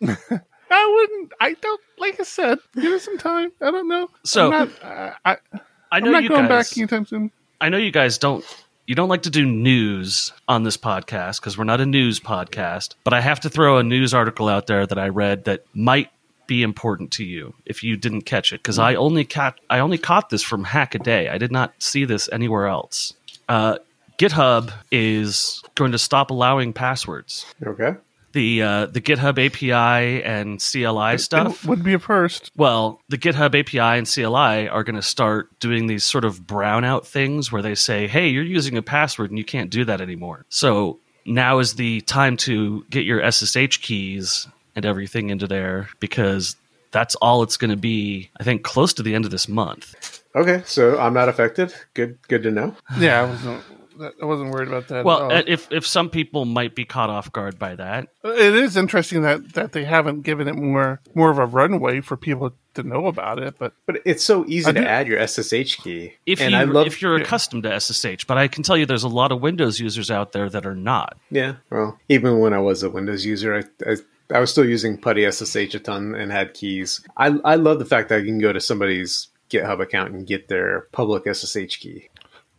[0.70, 1.32] I wouldn't.
[1.40, 1.80] I don't.
[1.98, 3.52] Like I said, give it some time.
[3.60, 4.08] I don't know.
[4.24, 5.58] So- I'm not, uh, I, I
[5.92, 6.70] I'm know not you going guys.
[6.70, 7.30] back anytime soon.
[7.60, 8.44] I know you guys don't
[8.86, 12.94] you don't like to do news on this podcast because we're not a news podcast,
[13.04, 16.10] but I have to throw a news article out there that I read that might
[16.46, 19.98] be important to you if you didn't catch it because I only caught I only
[19.98, 21.30] caught this from Hackaday.
[21.30, 23.14] I did not see this anywhere else.
[23.48, 23.78] Uh,
[24.18, 27.46] GitHub is going to stop allowing passwords.
[27.64, 27.96] Okay.
[28.36, 31.64] The uh, the GitHub API and CLI stuff.
[31.64, 32.50] It would be a first.
[32.54, 37.06] Well, the GitHub API and CLI are going to start doing these sort of brownout
[37.06, 40.44] things where they say, hey, you're using a password and you can't do that anymore.
[40.50, 46.56] So now is the time to get your SSH keys and everything into there because
[46.90, 48.28] that's all it's going to be.
[48.38, 50.22] I think close to the end of this month.
[50.34, 51.72] Okay, so I'm not affected.
[51.94, 52.76] Good, good to know.
[52.98, 53.62] Yeah, I wasn't.
[54.00, 55.04] I wasn't worried about that.
[55.04, 55.32] Well, at all.
[55.32, 59.22] Uh, if if some people might be caught off guard by that, it is interesting
[59.22, 63.06] that that they haven't given it more more of a runway for people to know
[63.06, 63.54] about it.
[63.58, 66.14] But But it's so easy I to do- add your SSH key.
[66.26, 67.24] if and you I love, if you're yeah.
[67.24, 70.32] accustomed to SSH, but I can tell you there's a lot of Windows users out
[70.32, 71.16] there that are not.
[71.30, 73.96] yeah, well, even when I was a Windows user, I, I
[74.28, 77.00] I was still using Putty SSH a ton and had keys.
[77.16, 80.48] I I love the fact that I can go to somebody's GitHub account and get
[80.48, 82.08] their public SSH key.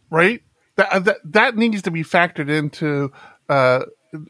[0.10, 0.42] right,
[0.78, 3.12] that that, that needs to be factored into
[3.50, 3.82] uh,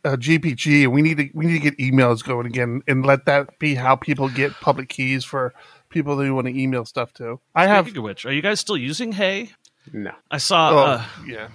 [0.03, 3.25] uh, GPG, and we need to we need to get emails going again, and let
[3.25, 5.53] that be how people get public keys for
[5.89, 7.39] people they want to email stuff to.
[7.55, 7.86] I have.
[7.86, 9.51] Speaking of which, are you guys still using Hey?
[9.93, 11.47] No, I saw Oh, uh, yeah.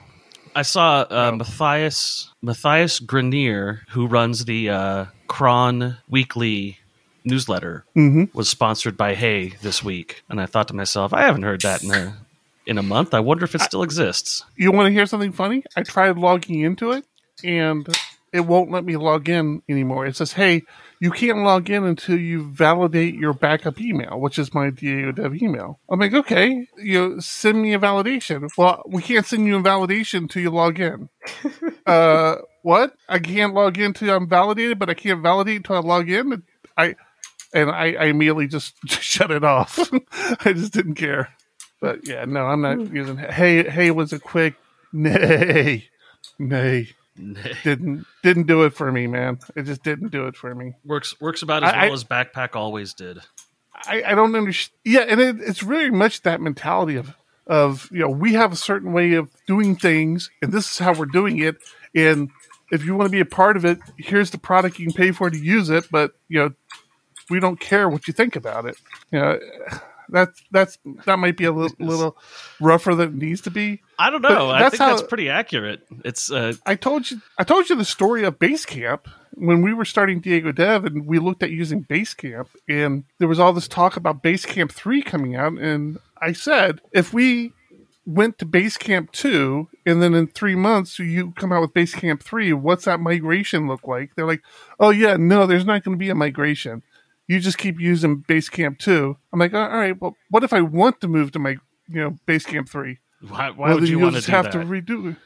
[0.55, 6.78] I saw uh, Matthias Mattias Geniar, who runs the uh, Cron Weekly
[7.24, 8.35] newsletter, Mhm.
[8.35, 11.83] was sponsored by Hey this week, and I thought to myself, I haven't heard that
[11.83, 12.16] in a
[12.66, 13.14] in a month.
[13.14, 14.44] I wonder if it still exists.
[14.57, 15.64] You want to hear something funny?
[15.77, 17.05] I tried logging into it,
[17.44, 17.87] and
[18.33, 20.07] it won't let me log in anymore.
[20.07, 20.62] It says, "Hey,
[21.01, 25.35] you can't log in until you validate your backup email, which is my DAO dev
[25.35, 29.59] email." I'm like, "Okay, you know, send me a validation." Well, we can't send you
[29.59, 31.09] a validation until you log in.
[31.87, 32.94] uh, what?
[33.09, 36.42] I can't log in until I'm validated, but I can't validate until I log in.
[36.77, 36.94] I
[37.55, 39.79] and I, I immediately just shut it off.
[40.44, 41.29] I just didn't care.
[41.83, 42.97] But yeah, no, I'm not hmm.
[42.97, 43.18] using.
[43.18, 44.55] Hey, hey was a quick
[44.92, 45.88] nay,
[46.38, 46.88] nay.
[47.64, 49.40] Didn't didn't do it for me, man.
[49.57, 50.75] It just didn't do it for me.
[50.85, 53.18] works works about as I- well as Backpack always did.
[53.75, 54.79] I, I don't understand.
[54.85, 57.14] Yeah, and it, it's really much that mentality of
[57.49, 60.95] of you know we have a certain way of doing things, and this is how
[60.95, 61.57] we're doing it.
[61.97, 62.31] And
[62.71, 65.11] if you want to be a part of it, here's the product you can pay
[65.11, 65.88] for to use it.
[65.90, 66.51] But you know,
[67.29, 68.77] we don't care what you think about it.
[69.11, 69.38] You know,
[70.09, 72.17] that's that's that might be a little, little
[72.61, 73.83] rougher than it needs to be.
[73.99, 74.51] I don't know.
[74.51, 75.87] I think that's pretty accurate.
[76.05, 79.85] It's uh, I told you I told you the story of Basecamp when we were
[79.85, 83.97] starting Diego Dev and we looked at using Basecamp and there was all this talk
[83.97, 87.53] about Basecamp 3 coming out and I said if we
[88.05, 92.53] went to Basecamp 2 and then in 3 months you come out with Basecamp 3
[92.53, 94.43] what's that migration look like they're like
[94.81, 96.83] oh yeah no there's not going to be a migration
[97.33, 101.01] you just keep using Basecamp 2 I'm like all right well what if I want
[101.01, 101.57] to move to my
[101.88, 104.53] you know Basecamp 3 why, why well, would you want to have that?
[104.53, 105.16] to redo it.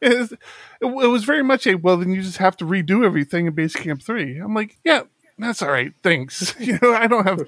[0.00, 0.34] It, is-
[0.80, 4.02] it was very much a well, then you just have to redo everything in Basecamp
[4.02, 4.38] three.
[4.38, 5.02] I'm like, yeah,
[5.38, 6.54] that's all right, thanks.
[6.60, 7.40] you know, I don't have,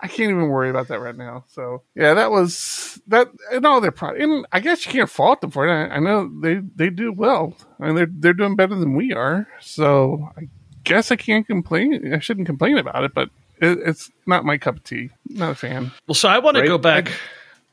[0.00, 1.44] I can't even worry about that right now.
[1.48, 4.22] So yeah, that was that, and all their product.
[4.22, 5.70] And I guess you can't fault them for it.
[5.70, 9.12] I, I know they they do well, I mean, they're they're doing better than we
[9.12, 9.46] are.
[9.60, 10.48] So I
[10.84, 12.12] guess I can't complain.
[12.12, 13.28] I shouldn't complain about it, but
[13.62, 15.10] it, it's not my cup of tea.
[15.28, 15.92] Not a fan.
[16.06, 17.10] well, so I want to go back.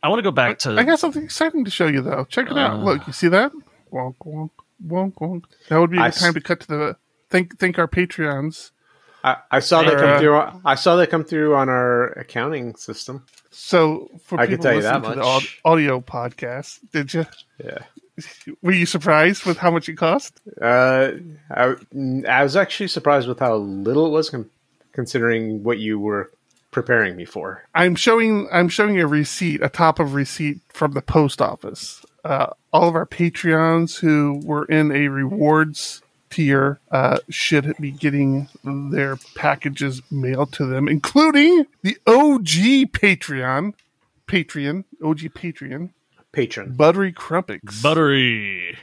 [0.01, 2.25] I, want to go back to I got something exciting to show you, though.
[2.29, 2.79] Check it out.
[2.79, 2.83] Uh.
[2.83, 3.51] Look, you see that?
[3.91, 4.51] Wonk, wonk,
[4.85, 5.43] wonk, wonk.
[5.67, 6.95] That would be a I good time s- to cut to the
[7.29, 8.71] thank thank our Patreons.
[9.21, 10.61] I, I saw that Uh, come through.
[10.63, 13.25] I saw that come through on our accounting system.
[13.51, 17.25] So for I can people tell you listening that to the audio podcast, did you?
[17.61, 17.79] Yeah.
[18.61, 20.39] Were you surprised with how much it cost?
[20.61, 21.11] Uh,
[21.51, 21.75] I,
[22.29, 24.49] I was actually surprised with how little it was, con-
[24.99, 26.29] considering what you were
[26.71, 27.63] preparing me for.
[27.73, 32.05] I'm showing I'm showing a receipt, a top of receipt from the post office.
[32.25, 38.49] Uh, all of our Patreons who were in a rewards tier uh, should be getting
[38.91, 43.73] their packages mailed to them, including the OG Patreon,
[44.27, 45.91] Patreon, OG Patreon,
[46.33, 46.73] Patron.
[46.73, 47.81] Buttery Crumpets.
[47.81, 48.77] buttery.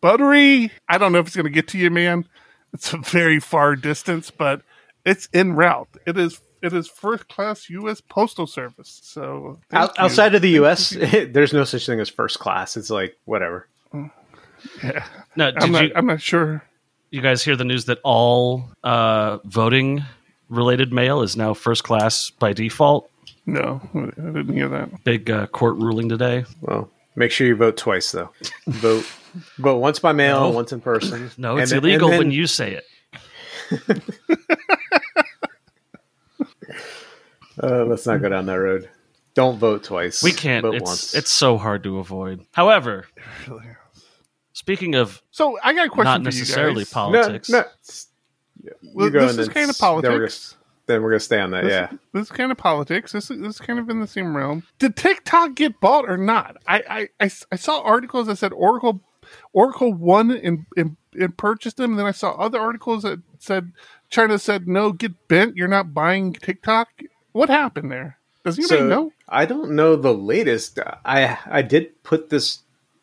[0.00, 2.26] Buttery, I don't know if it's going to get to you, man.
[2.72, 4.62] It's a very far distance, but
[5.08, 5.88] it's en route.
[6.06, 8.00] It is it is first class U.S.
[8.00, 9.00] Postal Service.
[9.04, 10.90] So Out, outside of the U.S.,
[11.30, 12.76] there's no such thing as first class.
[12.76, 13.68] It's like whatever.
[15.36, 16.62] Now, did I'm not you I'm not sure.
[17.10, 20.02] you guys hear the news that all uh, voting
[20.48, 23.08] related mail is now first class by default?
[23.46, 25.04] No, I didn't hear that.
[25.04, 26.44] Big uh, court ruling today.
[26.60, 28.30] Well, make sure you vote twice though.
[28.66, 29.06] vote
[29.58, 30.50] vote once by mail, No.
[30.50, 31.30] once in person.
[31.38, 32.84] No, it's then- illegal and then- when you say it.
[37.60, 38.88] Uh, let's not go down that road.
[39.34, 40.22] Don't vote twice.
[40.22, 40.62] We can't.
[40.62, 41.14] Vote It's once.
[41.14, 42.46] it's so hard to avoid.
[42.52, 43.06] However,
[44.52, 46.94] speaking of So I got a question not for necessarily you guys.
[46.94, 47.58] no, politics, no.
[47.82, 48.06] s-
[48.94, 50.54] Well, this is then kind of we're gonna- politics.
[50.86, 51.64] Then we're gonna stay on that.
[51.64, 51.90] This, yeah.
[52.14, 53.12] this is kind of politics.
[53.12, 54.62] This is, this is kind of in the same realm.
[54.78, 56.56] Did TikTok get bought or not?
[56.66, 59.00] I I, I, I saw articles that said Oracle
[59.52, 61.90] Oracle won in, in and purchased them.
[61.90, 63.72] And then I saw other articles that said
[64.10, 65.56] China said no, get bent.
[65.56, 66.88] You're not buying TikTok.
[67.32, 68.18] What happened there?
[68.44, 69.12] Does anybody know?
[69.28, 70.78] I don't know the latest.
[71.04, 72.60] I I did put this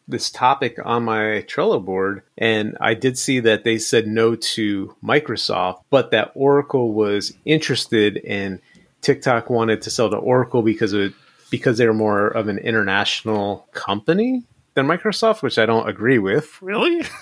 [0.08, 4.95] this topic on my Trello board, and I did see that they said no to
[5.04, 8.60] Microsoft, but that Oracle was interested and
[9.02, 11.13] TikTok wanted to sell to Oracle because of
[11.52, 14.43] because they were more of an international company
[14.74, 16.62] than Microsoft, which I don't agree with.
[16.62, 17.04] Really?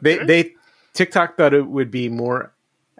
[0.00, 0.54] They they
[0.94, 2.52] TikTok thought it would be more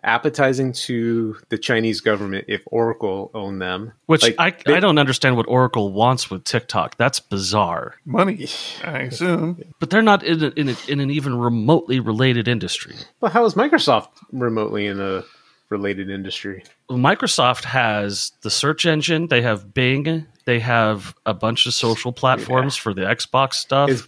[0.03, 3.93] appetizing to the Chinese government if Oracle owned them.
[4.07, 6.97] Which Like, I, they- I don't understand what Oracle wants with TikTok.
[6.99, 7.95] That's bizarre.
[8.05, 8.47] Money,
[8.85, 9.63] I assume.
[9.81, 12.97] But they're not in, a, in, a, in an even remotely related industry.
[13.21, 15.25] Well, how is Microsoft remotely in a
[15.71, 16.65] related industry?
[16.91, 22.77] Microsoft has the search engine, they have Bing, they have a bunch of social platforms
[22.77, 23.89] for the Xbox stuff.
[23.89, 24.07] Is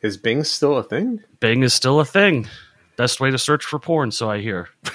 [0.00, 1.20] is Bing still a thing?
[1.40, 2.48] Bing is still a thing.
[2.96, 4.68] Best way to search for porn, so I hear.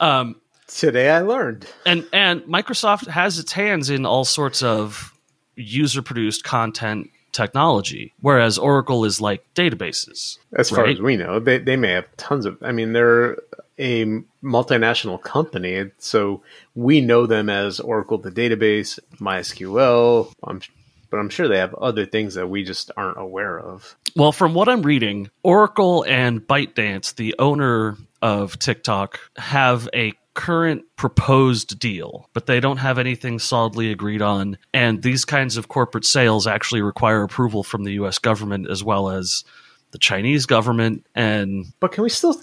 [0.00, 1.66] um, Today I learned.
[1.86, 5.12] and and Microsoft has its hands in all sorts of
[5.54, 10.38] user produced content technology, whereas Oracle is like databases.
[10.52, 10.96] As far Right.
[10.96, 12.58] as we know, they they may have tons of.
[12.60, 13.36] I mean, they're
[13.78, 14.04] a
[14.42, 16.42] multinational company, so
[16.74, 20.32] we know them as Oracle, the database, MySQL.
[20.44, 20.60] I'm,
[21.10, 23.96] but I'm sure they have other things that we just aren't aware of.
[24.16, 30.84] Well, from what I'm reading, Oracle and ByteDance, the owner of TikTok, have a current
[30.96, 34.58] proposed deal, but they don't have anything solidly agreed on.
[34.72, 39.10] And these kinds of corporate sales actually require approval from the US government as well
[39.10, 39.44] as
[39.92, 41.06] the Chinese government.
[41.14, 42.40] And But can we still?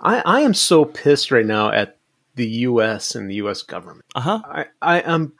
[0.00, 1.98] I I am so pissed right now at
[2.34, 3.14] the U.S.
[3.14, 3.62] and the U.S.
[3.62, 4.06] government.
[4.16, 4.40] uh huh.
[4.44, 5.32] I I am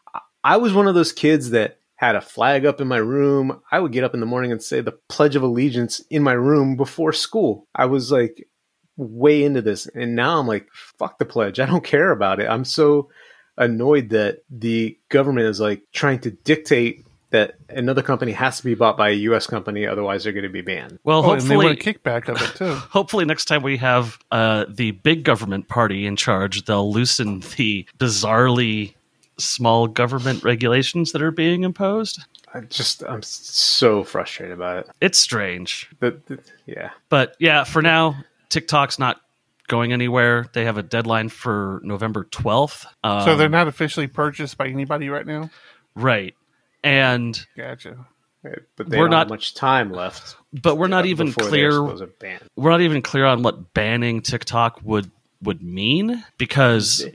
[0.44, 3.60] I was one of those kids that had a flag up in my room.
[3.70, 6.32] I would get up in the morning and say the Pledge of Allegiance in my
[6.32, 7.66] room before school.
[7.74, 8.48] I was like
[8.96, 10.66] way into this, and now I'm like,
[10.98, 11.60] fuck the pledge.
[11.60, 12.48] I don't care about it.
[12.48, 13.10] I'm so
[13.58, 18.74] annoyed that the government is like trying to dictate that another company has to be
[18.74, 19.46] bought by a U.S.
[19.46, 20.98] company, otherwise they're going to be banned.
[21.04, 21.94] Well, Oh, and they want a hopefully.
[21.94, 22.74] kickback of it too.
[22.90, 27.86] Hopefully, next time we have uh, the big government party in charge, they'll loosen the
[27.98, 28.94] bizarrely
[29.40, 32.24] small government regulations that are being imposed.
[32.52, 34.90] I just I'm so frustrated about it.
[35.00, 35.88] It's strange.
[36.00, 36.20] But,
[36.66, 36.90] yeah.
[37.08, 39.20] But yeah, for now, TikTok's not
[39.68, 40.48] going anywhere.
[40.52, 42.86] They have a deadline for November 12th.
[43.04, 45.50] Um, so they're not officially purchased by anybody right now.
[45.94, 46.34] right.
[46.82, 48.06] And Gotcha.
[48.42, 50.34] But they We're don't not- have much time left.
[50.52, 52.40] but we're not even clear supposed to ban.
[52.56, 55.10] we're not even clear on what banning TikTok would
[55.42, 57.06] would mean because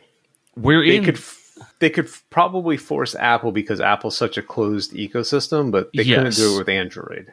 [0.56, 1.45] we're They in could f-
[1.86, 6.56] they could probably force Apple because Apple's such a closed ecosystem, but they couldn't do
[6.56, 7.32] it with Android.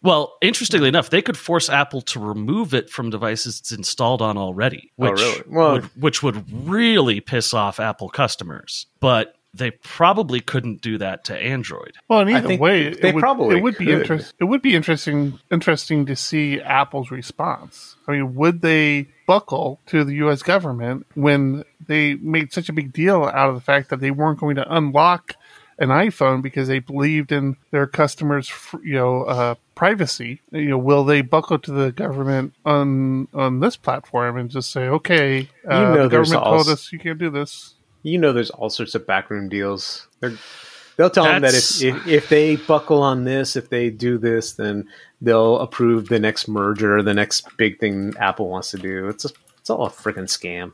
[0.00, 4.38] Well, interestingly enough, they could force Apple to remove it from devices it's installed on
[4.38, 5.42] already, Oh, really?
[5.46, 8.86] Well- would, which would really piss off Apple customers.
[8.98, 11.92] But they probably couldn't do that to Android.
[12.08, 14.26] Well, in either think way, they it would, probably it would be could.
[14.38, 17.96] It would be interesting interesting to see Apple's response.
[18.08, 20.42] I mean, would they buckle to the U.S.
[20.42, 24.40] government when they made such a big deal out of the fact that they weren't
[24.40, 25.34] going to unlock
[25.78, 28.50] an iPhone because they believed in their customers,
[28.82, 30.40] you know, uh, privacy?
[30.50, 34.88] You know, will they buckle to the government on on this platform and just say,
[34.88, 37.74] okay, uh, know the government told us you can't do this?
[38.02, 40.06] You know, there's all sorts of backroom deals.
[40.20, 40.34] They're,
[40.96, 44.52] they'll tell them that if, if if they buckle on this, if they do this,
[44.52, 44.88] then
[45.20, 49.08] they'll approve the next merger, the next big thing Apple wants to do.
[49.08, 50.72] It's a, it's all a freaking scam.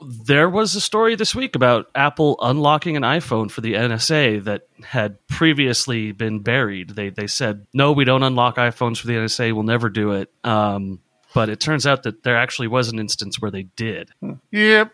[0.00, 4.68] There was a story this week about Apple unlocking an iPhone for the NSA that
[4.84, 6.90] had previously been buried.
[6.90, 9.52] They they said no, we don't unlock iPhones for the NSA.
[9.52, 10.30] We'll never do it.
[10.44, 11.00] Um,
[11.34, 14.10] but it turns out that there actually was an instance where they did.
[14.52, 14.92] Yep.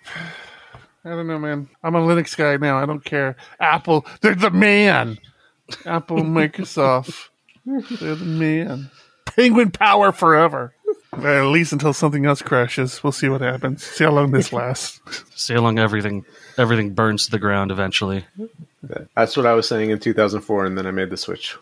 [1.05, 1.69] I don't know, man.
[1.83, 2.79] I'm a Linux guy now.
[2.79, 3.37] I don't care.
[3.61, 5.19] Apple, they're the man.
[5.87, 7.29] Apple, Microsoft,
[7.67, 8.90] they're the man.
[9.27, 10.75] Penguin power forever.
[11.17, 13.02] Well, at least until something else crashes.
[13.02, 13.85] We'll see what happens.
[13.85, 15.00] See how long this lasts.
[15.35, 16.25] See how long everything
[16.59, 18.25] everything burns to the ground eventually.
[19.17, 21.57] That's what I was saying in 2004, and then I made the switch.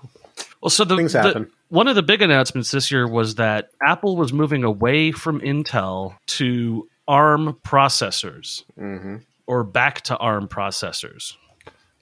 [0.61, 1.51] Well, so the, Things the- happen.
[1.68, 6.16] one of the big announcements this year was that Apple was moving away from Intel
[6.28, 9.16] to ARM processors, Mm-hmm.
[9.47, 11.34] Or back to ARM processors.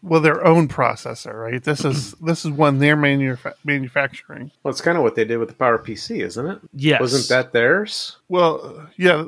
[0.03, 1.63] Well, their own processor, right?
[1.63, 4.51] This is this is one they're manufa- manufacturing.
[4.63, 6.59] Well, it's kind of what they did with the Power PC, isn't it?
[6.75, 8.17] Yes, Wasn't that theirs?
[8.29, 9.25] Well, yeah,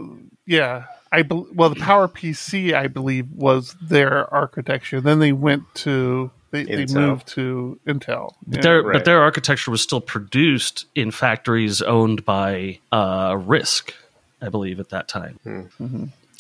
[0.46, 0.84] yeah.
[1.14, 5.00] I bel well, the Power PC, I believe, was their architecture.
[5.02, 8.32] Then they went to they, they moved to Intel.
[8.46, 8.62] But Yeah.
[8.62, 8.92] their right.
[8.94, 13.92] but their architecture was still produced in factories owned by uh, Risk,
[14.40, 15.38] I believe, at that time.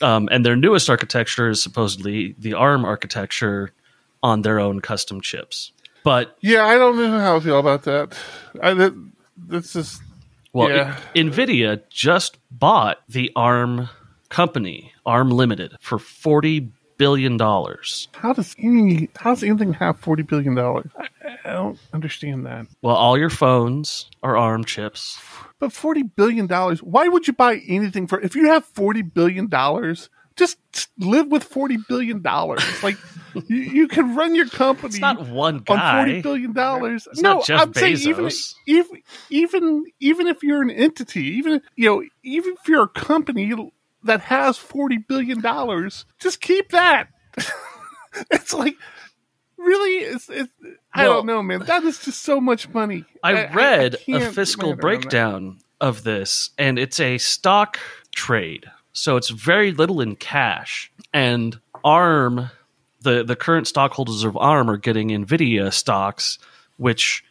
[0.02, 3.70] Um, and their newest architecture is supposedly the ARM architecture
[4.22, 5.72] on their own custom chips.
[6.04, 8.14] But Yeah, I don't know how I feel about that.
[8.60, 9.10] I, that
[9.48, 10.02] that's just
[10.52, 10.96] well, Yeah.
[11.14, 13.88] I- Nvidia just bought the ARM
[14.28, 18.08] company, ARM Limited, for forty billion dollars.
[18.14, 20.90] how does any how does anything have forty billion dollars?
[20.98, 21.08] I,
[21.44, 22.66] I don't understand that.
[22.82, 25.18] Well, all your phones are ARM chips.
[25.62, 28.20] But forty billion dollars, why would you buy anything for?
[28.20, 30.58] If you have forty billion dollars, just
[30.98, 32.64] live with forty billion dollars.
[32.82, 32.96] Like
[33.46, 34.88] you, you can run your company.
[34.88, 36.04] It's not one on guy.
[36.04, 37.06] forty billion dollars.
[37.14, 38.28] No, I'm saying even
[38.66, 43.52] even even even if you're an entity, even you know, even if you're a company
[44.02, 47.06] that has forty billion dollars, just keep that.
[48.32, 48.74] it's like
[49.56, 50.52] really, it's, it's
[50.94, 51.60] I Well- don't know, man.
[51.60, 53.04] That is just so much money.
[53.22, 54.80] I read a can't get my fiscal head around that.
[54.82, 57.78] breakdown of this, and it's a stock
[58.14, 58.66] trade.
[58.92, 60.92] So it's very little in cash.
[61.14, 62.50] And ARM,
[63.00, 66.38] the, the current stockholders of ARM are getting NVIDIA stocks,
[66.76, 67.24] which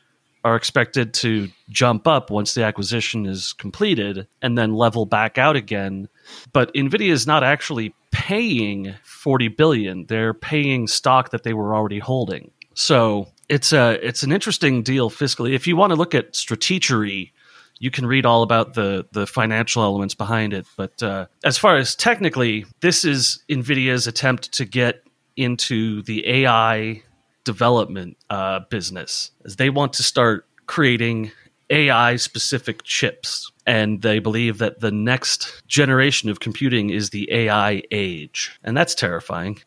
[0.43, 5.55] are expected to jump up once the acquisition is completed and then level back out
[5.55, 6.09] again.
[6.51, 10.07] But NVIDIA is not actually paying 40 billion.
[10.07, 12.49] They're paying stock that they were already holding.
[12.73, 15.53] So it's a it's an interesting deal fiscally.
[15.53, 17.31] If you want to look at strategery,
[17.79, 20.65] you can read all about the the financial elements behind it.
[20.77, 25.03] But uh, as far as technically, this is Nvidia's attempt to get
[25.35, 27.03] into the AI
[27.43, 31.31] development uh, business, as they want to start creating
[31.69, 33.51] AI specific chips.
[33.67, 38.57] And they believe that the next generation of computing is the AI age.
[38.63, 39.59] And that's terrifying.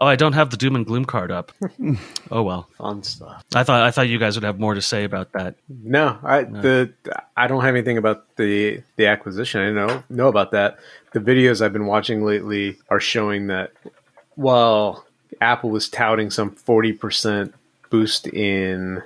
[0.00, 1.50] Oh, I don't have the doom and gloom card up.
[2.30, 2.68] oh well.
[2.78, 3.44] Fun stuff.
[3.54, 5.56] I thought I thought you guys would have more to say about that.
[5.68, 6.92] No, I the
[7.36, 9.60] I don't have anything about the the acquisition.
[9.60, 10.78] I know know about that.
[11.12, 13.72] The videos I've been watching lately are showing that
[14.36, 15.04] while
[15.40, 17.52] Apple was touting some forty percent
[17.90, 19.02] boost in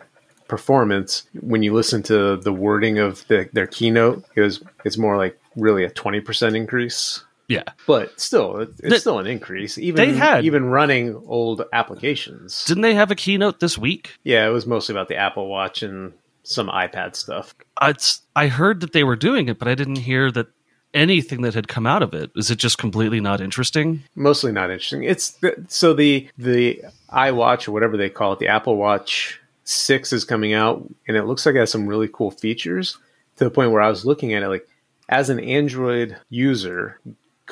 [0.47, 5.17] performance, when you listen to the wording of the, their keynote, it was it's more
[5.17, 7.25] like really a twenty percent increase.
[7.49, 7.65] Yeah.
[7.87, 9.77] But still, it's The- still an increase.
[9.79, 12.65] Even They had- even running old applications.
[12.65, 14.13] Didn't they have a keynote this week?
[14.25, 16.13] Yeah, it was mostly about the Apple Watch and
[16.45, 17.55] some iPad stuff.
[17.83, 20.49] It's, I heard that they were doing it, but I didn't hear that
[20.95, 22.31] anything that had come out of it.
[22.37, 24.03] Is it just completely not interesting?
[24.15, 25.05] mostly not interesting.
[25.05, 26.83] It's the, so the the
[27.13, 31.23] iWatch or whatever they call it, the Apple Watch Six is coming out, and it
[31.25, 32.99] looks like it has some really cool features
[33.37, 34.69] to the point where I was looking at it like,
[35.09, 36.99] as an Android user,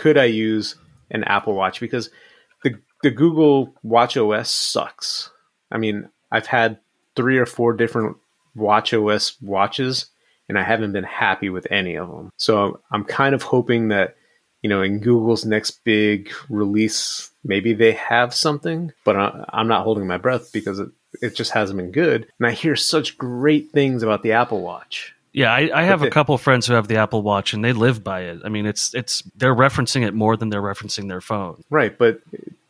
[0.01, 0.76] could I use
[1.11, 2.09] an Apple Watch because
[2.64, 5.30] the the Google Watch OS sucks.
[5.70, 6.78] I mean, I've had
[7.16, 8.16] three or four different
[8.55, 10.07] Watch OS watches,
[10.48, 12.30] and I haven't been happy with any of them.
[12.38, 14.16] So I'm kind of hoping that
[14.62, 19.16] you know, in Google's next big release, maybe they have something, but
[19.48, 20.90] I'm not holding my breath because it,
[21.22, 22.26] it just hasn't been good.
[22.38, 25.14] And I hear such great things about the Apple Watch.
[25.33, 27.72] Yeah, I, I have a couple of friends who have the Apple Watch and they
[27.72, 28.41] live by it.
[28.45, 31.62] I mean, it's it's they're referencing it more than they're referencing their phone.
[31.70, 32.20] Right, but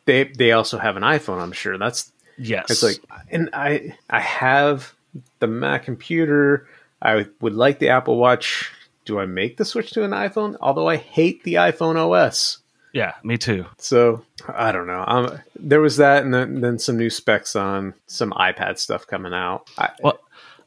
[0.05, 1.77] they they also have an iPhone, I'm sure.
[1.77, 2.97] That's Yes, it's like
[3.29, 4.93] and I I have
[5.39, 6.67] the Mac computer.
[7.01, 8.71] I would like the Apple Watch.
[9.05, 10.55] Do I make the switch to an iPhone?
[10.61, 12.59] Although I hate the iPhone OS.
[12.93, 13.65] yeah, me too.
[13.77, 15.03] So I don't know.
[15.07, 19.33] Um, there was that, and then, then some new specs on some iPad stuff coming
[19.33, 19.69] out.
[19.77, 20.19] I, Well,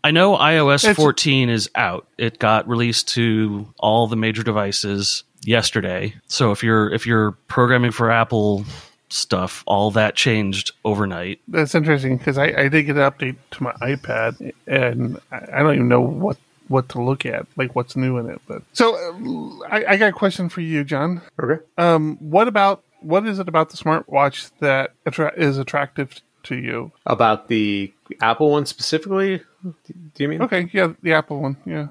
[0.04, 2.06] I know iOS It's- 14 is out.
[2.18, 6.14] It got released to all the major devices yesterday.
[6.26, 8.64] So if you're if you're programming for Apple
[9.08, 11.40] stuff, all that changed overnight.
[11.48, 15.62] That's interesting because I, I did get an update to my iPad, and I I
[15.62, 16.36] don't even know what
[16.68, 18.40] what to look at, like what's new in it.
[18.46, 21.22] But so uh, I, I got a question for you, John.
[21.42, 21.62] okay.
[21.78, 26.92] Um, what about what is it about the smartwatch that attra- is attractive to you?
[27.06, 30.42] About the Apple one specifically, do you mean?
[30.42, 31.88] Okay, yeah, the Apple one, yeah.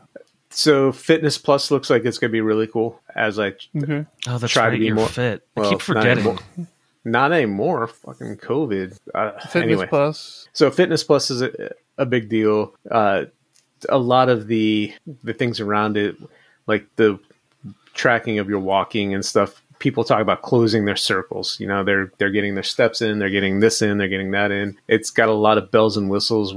[0.49, 2.99] So Fitness Plus looks like it's going to be really cool.
[3.15, 4.05] As I Okay.
[4.27, 5.41] Oh, that's Try to be more- fit.
[5.57, 6.17] I well, keep not forgetting.
[6.27, 6.37] anymore.
[7.03, 7.87] not anymore.
[7.87, 8.97] Fucking COVID.
[9.15, 10.47] Uh, Fitness anyway, Plus.
[10.53, 12.75] so Fitness Plus is a, a big deal.
[12.89, 13.25] Uh,
[13.89, 14.93] a lot of the
[15.23, 16.15] the things around it,
[16.67, 17.19] like the
[17.95, 19.61] tracking of your walking and stuff.
[19.83, 21.59] People talk about closing their circles.
[21.59, 24.49] You know, they're they're getting their steps in, they're getting this in, they're getting that
[24.49, 24.77] in.
[24.87, 26.55] It's got a lot of bells and whistles.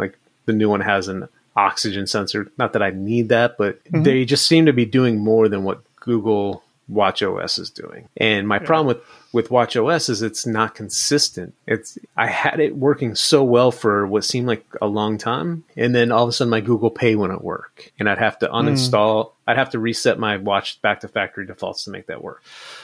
[0.00, 2.50] Like the new one has an oxygen sensor.
[2.58, 4.02] Not that I need that, but mm-hmm.
[4.02, 8.08] they just seem to be doing more than what Google Watch OS is doing.
[8.16, 11.54] And my problem with with Watch OS is it's not consistent.
[11.66, 15.94] It's I had it working so well for what seemed like a long time, and
[15.94, 18.54] then all of a sudden my Google Pay wouldn't work, and I'd have to hmm.
[18.54, 19.32] uninstall.
[19.46, 22.42] I'd have to reset my watch back to factory defaults to make that work.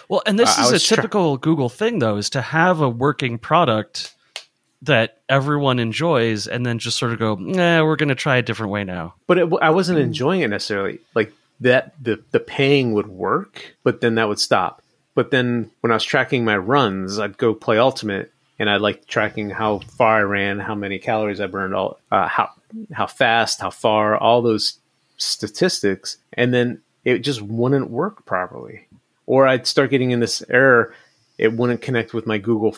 [0.09, 2.81] Well, and this I is a was try- typical Google thing, though, is to have
[2.81, 4.15] a working product
[4.83, 8.43] that everyone enjoys, and then just sort of go, "Nah, we're going to try a
[8.43, 10.07] different way now." But it, I wasn't hmm.
[10.07, 10.99] enjoying it necessarily.
[11.15, 11.33] Like
[11.63, 14.83] that, the the paying would work, but then that would stop.
[15.15, 19.09] But then when I was tracking my runs, I'd go play Ultimate, and I liked
[19.09, 22.51] tracking how far I ran, how many calories I burned, all uh, how
[22.93, 24.79] how fast, how far, all those
[25.17, 28.87] statistics, and then it just wouldn't work properly.
[29.27, 30.95] Or I'd start getting in this error;
[31.39, 32.77] it wouldn't connect with my Google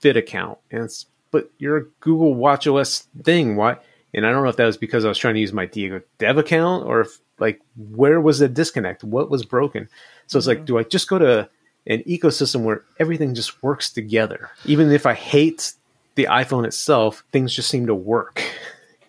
[0.00, 3.56] Fit account, and it's but you're a Google Watch OS thing.
[3.56, 3.76] Why?
[4.12, 6.00] And I don't know if that was because I was trying to use my Diego
[6.18, 9.02] Dev account or if like where was the disconnect?
[9.02, 9.88] What was broken?
[10.26, 11.48] So it's like, do I just go to
[11.86, 14.50] an ecosystem where everything just works together?
[14.64, 15.72] Even if I hate
[16.14, 18.42] the iPhone itself, things just seem to work.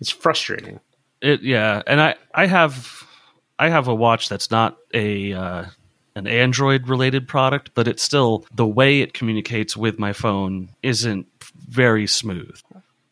[0.00, 0.80] it's frustrating.
[1.20, 3.02] It yeah, and I I have
[3.58, 5.64] I have a watch that's not a uh,
[6.14, 11.26] an Android related product, but it's still the way it communicates with my phone isn't
[11.68, 12.60] very smooth.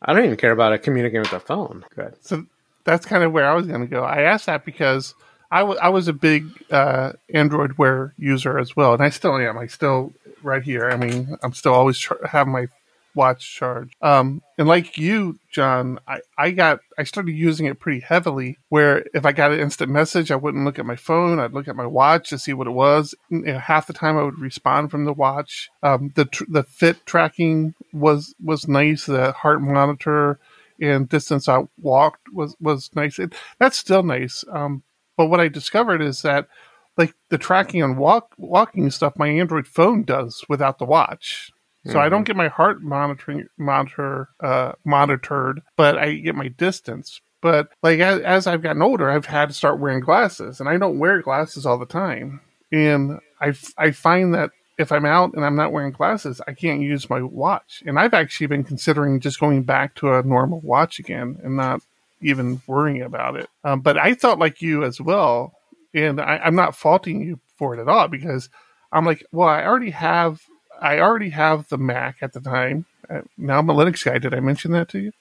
[0.03, 1.85] I don't even care about it communicating with the phone.
[1.95, 2.15] Good.
[2.23, 2.45] So
[2.85, 4.03] that's kind of where I was going to go.
[4.05, 5.15] I asked that because
[5.51, 9.37] I, w- I was a big uh, Android Wear user as well, and I still
[9.37, 9.59] am.
[9.59, 10.13] I still
[10.43, 10.89] right here.
[10.91, 12.67] I mean, I'm still always char- have my
[13.15, 13.95] watch charged.
[14.01, 18.59] Um, and like you, John, I, I got I started using it pretty heavily.
[18.69, 21.39] Where if I got an instant message, I wouldn't look at my phone.
[21.39, 23.15] I'd look at my watch to see what it was.
[23.29, 25.71] You know, half the time, I would respond from the watch.
[25.83, 29.07] Um, the tr- the fit tracking was was nice.
[29.07, 30.39] The heart monitor
[30.83, 33.19] and distance I walked was was nice.
[33.19, 34.45] It, that's still nice.
[34.53, 34.83] Um,
[35.17, 36.49] but what I discovered is that
[36.97, 41.51] like the tracking on walk walking stuff, my Android phone does without the watch.
[41.85, 47.21] So I don't get my heart monitoring monitor uh, monitored, but I get my distance.
[47.41, 50.77] But like as, as I've gotten older, I've had to start wearing glasses, and I
[50.77, 52.41] don't wear glasses all the time.
[52.71, 54.51] And I f- I find that
[54.83, 57.83] if I'm out and I'm not wearing glasses, I can't use my watch.
[57.87, 61.81] And I've actually been considering just going back to a normal watch again and not
[62.21, 63.49] even worrying about it.
[63.65, 65.55] Um, but I thought like you as well,
[65.95, 68.49] and I, I'm not faulting you for it at all because
[68.93, 70.43] I'm like, well, I already have,
[70.81, 72.85] I already have the Mac at the time.
[73.09, 74.19] Uh, now I'm a Linux guy.
[74.19, 75.13] Did I mention that to you?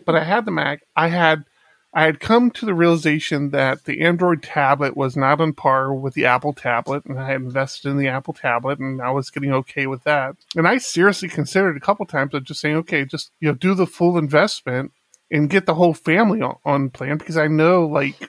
[0.04, 0.82] but I had the Mac.
[0.94, 1.44] I had,
[1.94, 6.14] I had come to the realization that the Android tablet was not on par with
[6.14, 9.52] the Apple tablet, and I had invested in the Apple tablet, and I was getting
[9.52, 10.36] okay with that.
[10.56, 13.74] And I seriously considered a couple times of just saying, okay, just you know, do
[13.74, 14.92] the full investment
[15.32, 18.20] and get the whole family on, on plan because I know like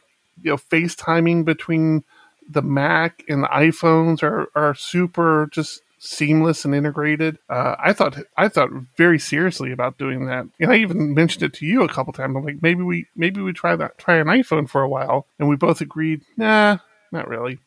[0.41, 2.03] you know FaceTiming between
[2.49, 7.37] the Mac and the iPhones are are super just seamless and integrated.
[7.49, 11.53] Uh, I thought I thought very seriously about doing that, and I even mentioned it
[11.55, 12.35] to you a couple times.
[12.35, 15.47] I'm like, maybe we maybe we try that try an iPhone for a while, and
[15.47, 16.77] we both agreed, nah,
[17.11, 17.59] not really.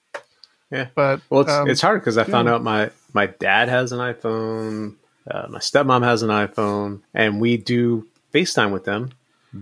[0.71, 0.89] Yeah.
[0.95, 3.99] But Well, it's um, it's hard because I found out my my dad has an
[4.01, 4.97] iPhone,
[5.31, 9.13] uh, my stepmom has an iPhone, and we do FaceTime with them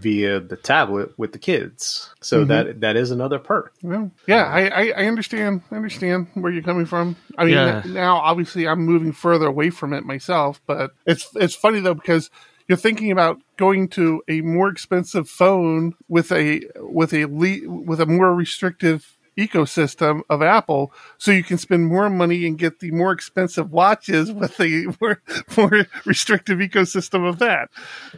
[0.00, 2.10] via the tablet with the kids.
[2.20, 2.48] So Mm-hmm.
[2.48, 3.72] that that is another perk.
[3.82, 5.62] Well, yeah, I, I, I understand.
[5.70, 7.16] I understand where you're coming from.
[7.38, 7.82] I mean, Yeah.
[7.86, 12.30] now obviously I'm moving further away from it myself, but it's it's funny though because
[12.68, 18.00] you're thinking about going to a more expensive phone with a with a le- with
[18.00, 22.92] a more restrictive ecosystem of Apple, so you can spend more money and get the
[22.92, 25.20] more expensive watches with a more,
[25.56, 27.68] more restrictive ecosystem of that.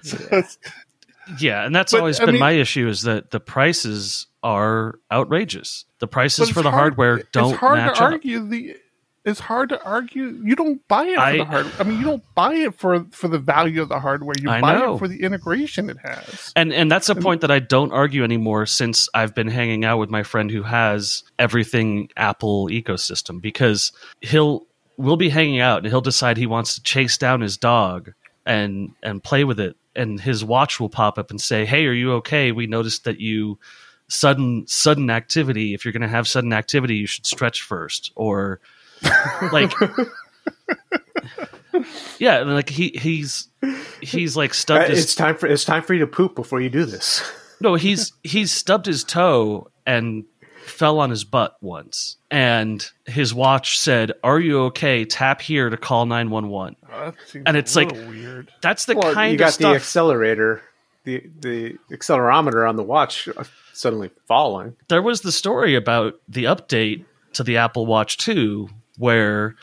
[0.02, 0.58] So it's,
[1.38, 4.98] Yeah, and that's But, always I been mean- my issue is that the prices are
[5.10, 5.84] outrageous.
[5.98, 8.12] The prices for the hard- hardware don't It's hard match to up.
[8.12, 8.76] argue the.
[9.24, 10.38] It's hard to argue.
[10.44, 11.66] You don't buy it for I- the hard.
[11.80, 14.36] I mean, you don't buy it for for the value of the hardware.
[14.40, 14.94] You I buy know.
[14.94, 16.52] it for the integration it has.
[16.54, 19.98] And and that's a point that I don't argue anymore since I've been hanging out
[19.98, 24.64] with my friend who has everything Apple ecosystem because he'll
[24.96, 28.12] we'll be hanging out and he'll decide he wants to chase down his dog
[28.46, 31.92] and and play with it and his watch will pop up and say, "Hey, are
[31.92, 32.52] you okay?
[32.52, 33.58] We noticed that you
[34.08, 35.74] sudden sudden activity.
[35.74, 38.60] If you're going to have sudden activity, you should stretch first or
[39.52, 39.72] like
[42.18, 43.48] yeah, and like he he's
[44.00, 46.60] he's like Uh, stubbed his It's time for it's time for you to poop before
[46.60, 47.22] you do this.
[47.60, 50.24] no, he's he's stubbed his toe and
[50.68, 52.16] fell on his butt once.
[52.30, 55.04] And his watch said, "Are you okay?
[55.04, 58.50] Tap here to call 911." Oh, that And it's like- weird.
[58.62, 60.62] That's the well, kind you got of stuff the accelerator,
[61.04, 64.76] the the accelerometer on the watch uh, suddenly falling.
[64.88, 67.04] there was the story about the update
[67.34, 69.54] to the Apple Watch 2 where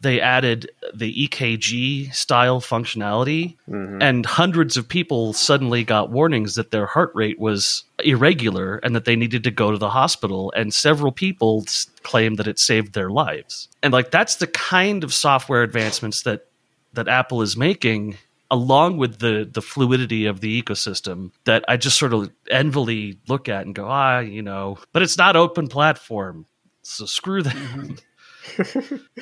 [0.00, 3.56] they added the EKG style functionality,
[4.00, 9.04] and hundreds of people suddenly got warnings that their heart rate was irregular and that
[9.04, 10.52] they needed to go to the hospital.
[10.56, 11.66] And several people
[12.02, 13.68] claimed that it saved their lives.
[13.82, 16.46] And like that's the kind of software advancements that
[16.94, 18.16] that Apple is making.
[18.52, 23.48] Along with the the fluidity of the ecosystem, that I just sort of envily look
[23.48, 26.46] at and go, ah, you know, but it's not open platform,
[26.82, 27.96] so screw them.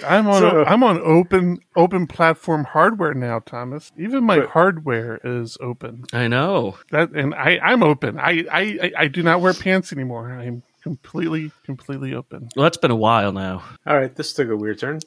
[0.06, 3.92] I'm on So- I'm on open open platform hardware now, Thomas.
[3.98, 6.04] Even my But- hardware is open.
[6.12, 6.76] I know.
[6.90, 8.18] That and I I'm open.
[8.18, 10.30] I I I- I do not wear pants anymore.
[10.32, 12.48] I'm completely completely open.
[12.56, 13.62] Well, that's been a while now.
[13.86, 15.00] All right, this took a weird turn.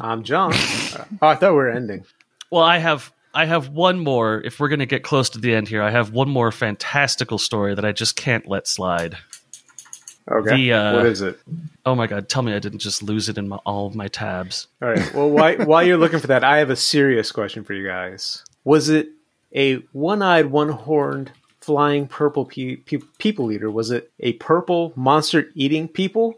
[0.00, 0.52] I'm John.
[0.54, 2.04] Oh, I thought we were ending.
[2.50, 4.40] Well, I have I have one more.
[4.44, 7.38] If we're going to get close to the end here, I have one more fantastical
[7.38, 9.16] story that I just can't let slide.
[10.30, 10.56] Okay.
[10.56, 11.38] The, uh, what is it?
[11.84, 12.28] Oh my god!
[12.28, 14.68] Tell me I didn't just lose it in my, all of my tabs.
[14.80, 15.14] All right.
[15.14, 18.44] Well, why, while you're looking for that, I have a serious question for you guys.
[18.64, 19.08] Was it
[19.54, 23.70] a one-eyed, one-horned, flying purple pe- pe- people eater?
[23.70, 26.34] Was it a purple monster eating people,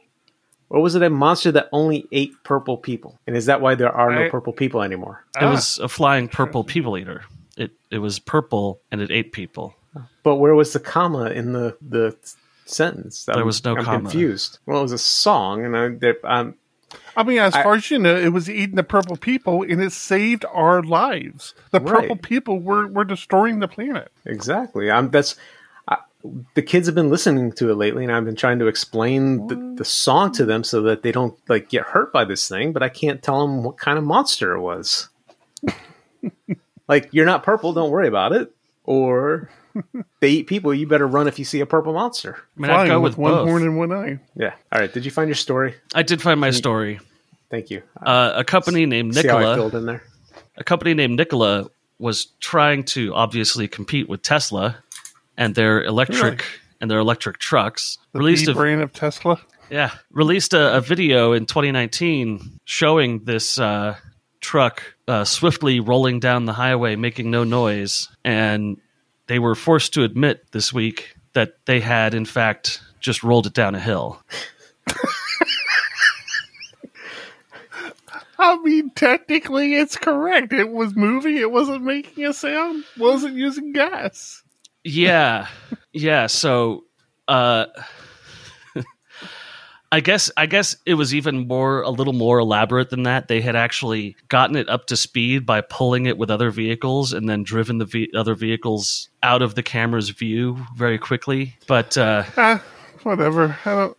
[0.70, 3.18] or was it a monster that only ate purple people?
[3.26, 5.24] And is that why there are no I- purple people anymore?
[5.40, 7.24] It was a flying purple people eater.
[7.56, 9.74] It it was purple and it ate people.
[10.22, 12.16] But where was the comma in the the
[12.72, 13.24] sentence?
[13.24, 14.00] There I'm- was no I'm comma.
[14.00, 14.58] confused.
[14.66, 16.54] Well, it was a song, and I, there, um,
[17.16, 19.82] I mean, as I- far as you know, it was eating the purple people, and
[19.82, 21.54] it saved our lives.
[21.70, 22.22] The purple Right.
[22.22, 24.10] people were were destroying the planet.
[24.26, 24.90] Exactly.
[24.90, 25.36] I'm that's
[25.88, 25.96] I,
[26.54, 29.74] the kids have been listening to it lately, and I've been trying to explain the,
[29.78, 32.72] the song to them so that they don't like get hurt by this thing.
[32.72, 35.08] But I can't tell them what kind of monster it was.
[36.88, 38.54] like you're not purple, don't worry about it.
[38.84, 39.48] Or
[40.20, 40.72] they eat people.
[40.74, 42.36] You better run if you see a purple monster.
[42.56, 43.48] I mean, I'd Flying go with, with, one both.
[43.48, 44.18] horn and one eye.
[44.36, 44.54] Yeah.
[44.72, 44.92] All right.
[44.92, 45.74] Did you find your story?
[45.94, 47.00] I did find my story.
[47.50, 47.82] Thank you.
[48.00, 49.56] Uh, a company named See how I Nikola.
[49.56, 50.02] filled in there.
[50.56, 51.68] a company named Nikola
[51.98, 54.76] was trying to obviously compete with Tesla
[55.36, 56.44] and their electric Really?
[56.80, 57.98] and their electric trucks.
[58.12, 59.40] The released B a brand of Tesla.
[59.70, 63.96] yeah released a, a video in 2019 showing this uh,
[64.40, 68.78] truck uh, swiftly rolling down the highway, making no noise, and
[69.32, 73.54] they were forced to admit this week that they had in fact just rolled it
[73.54, 74.22] down a hill.
[78.38, 80.52] I mean, technically, it's correct.
[80.52, 81.38] It was moving.
[81.38, 82.84] It wasn't making a sound.
[82.98, 84.42] Wasn't using gas.
[84.84, 85.46] yeah
[85.94, 86.84] yeah so
[87.26, 87.64] uh
[89.92, 93.40] i guess i guess it was even more a little more elaborate than that they
[93.40, 97.44] had actually gotten it up to speed by pulling it with other vehicles and then
[97.44, 102.62] driven the ve- other vehicles out of the camera's view very quickly but uh Ah,
[103.04, 103.56] whatever.
[103.64, 103.96] I don't.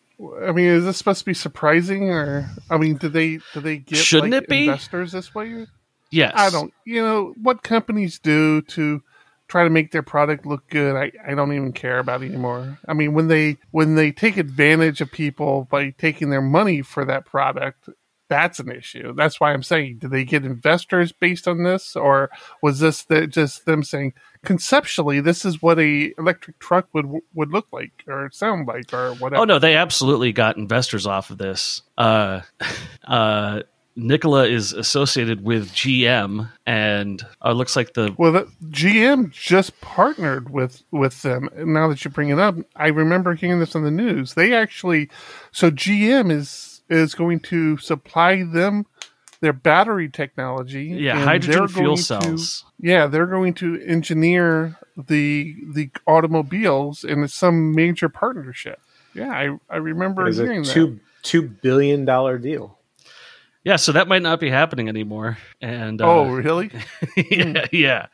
[0.47, 3.77] I mean, is this supposed to be surprising, or I mean, do they did they
[3.79, 4.65] get Shouldn't like, it be?
[4.65, 5.65] investors this way?
[6.11, 6.73] yes I don't.
[6.85, 9.01] You know what companies do to
[9.53, 10.95] try to make their product look good.
[10.95, 12.79] I, I don't even care about anymore.
[12.87, 17.05] I mean, when they when they take advantage of people by taking their money for
[17.05, 17.87] that product,
[18.29, 19.13] that's an issue.
[19.13, 22.31] That's why I'm saying, did they get investors based on this, or
[22.63, 27.51] was this the, just them saying conceptually this is what a electric truck would would
[27.51, 29.39] look like or sound like or whatever?
[29.43, 31.83] Oh no, they absolutely got investors off of this.
[31.95, 32.41] Uh,
[33.07, 33.61] uh,
[33.95, 39.79] Nikola is associated with GM, and uh, it looks like the Well, the, GM just
[39.81, 41.49] partnered with with them.
[41.55, 44.33] Now that you bring it up, I remember hearing this on the news.
[44.33, 45.09] They actually,
[45.51, 48.85] so GM is is going to supply them
[49.41, 50.85] their battery technology.
[50.85, 52.65] yeah hydrogen fuel going to- cells.
[52.79, 58.79] yeah, they're going to engineer the the automobiles in some major partnership.
[59.13, 60.73] Yeah, I I remember It was hearing a that.
[60.73, 62.79] two two billion dollar deal.
[63.65, 65.37] Yeah, so that might not be happening anymore.
[65.61, 66.69] And uh, oh, really?
[67.15, 68.07] yeah, yeah.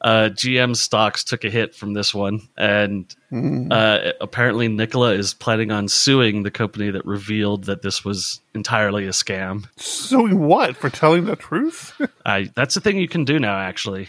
[0.00, 3.70] Uh, GM stocks took a hit from this one, and Mm.
[3.70, 9.04] uh, apparently Nikola is planning on suing the company that revealed that this was entirely
[9.04, 9.66] a scam.
[9.76, 11.92] Suing what for telling the truth?
[12.24, 13.58] I, that's a thing you can do now.
[13.58, 14.08] Actually,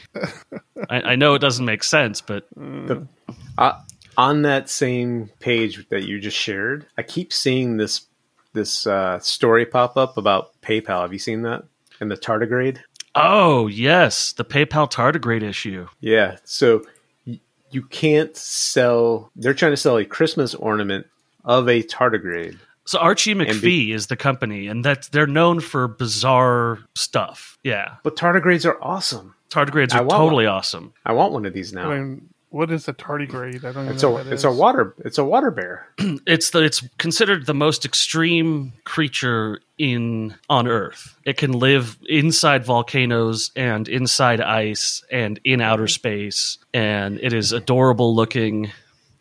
[0.89, 3.05] I, I know it doesn't make sense, but The,
[3.57, 3.81] uh,
[4.15, 8.05] on that same page that you just shared, I keep seeing this
[8.53, 11.01] this uh, story pop up about PayPal.
[11.01, 11.63] Have you seen that?
[11.99, 12.79] And the tardigrade?
[13.15, 15.87] oh yes, the PayPal tardigrade issue.
[15.99, 16.37] Yeah.
[16.43, 16.83] So
[17.25, 17.39] y-
[17.71, 19.31] you can't sell.
[19.35, 21.07] They're trying to sell a Christmas ornament
[21.43, 22.57] of a tardigrade.
[22.85, 27.57] So Archie McPhee be- is the company, and that they're known for bizarre stuff.
[27.63, 29.35] Yeah, But tardigrades are awesome.
[29.49, 30.93] tardigrades are want totally awesome.
[31.05, 31.91] I want one of these now.
[31.91, 33.63] I mean, what is a tardigrade?
[33.63, 35.87] I don't even It's know a what that it's a water it's a water bear.
[36.25, 41.15] it's the it's considered the most extreme creature in on Earth.
[41.25, 47.51] It can live inside volcanoes and inside ice and in outer space, and it is
[47.51, 48.71] adorable looking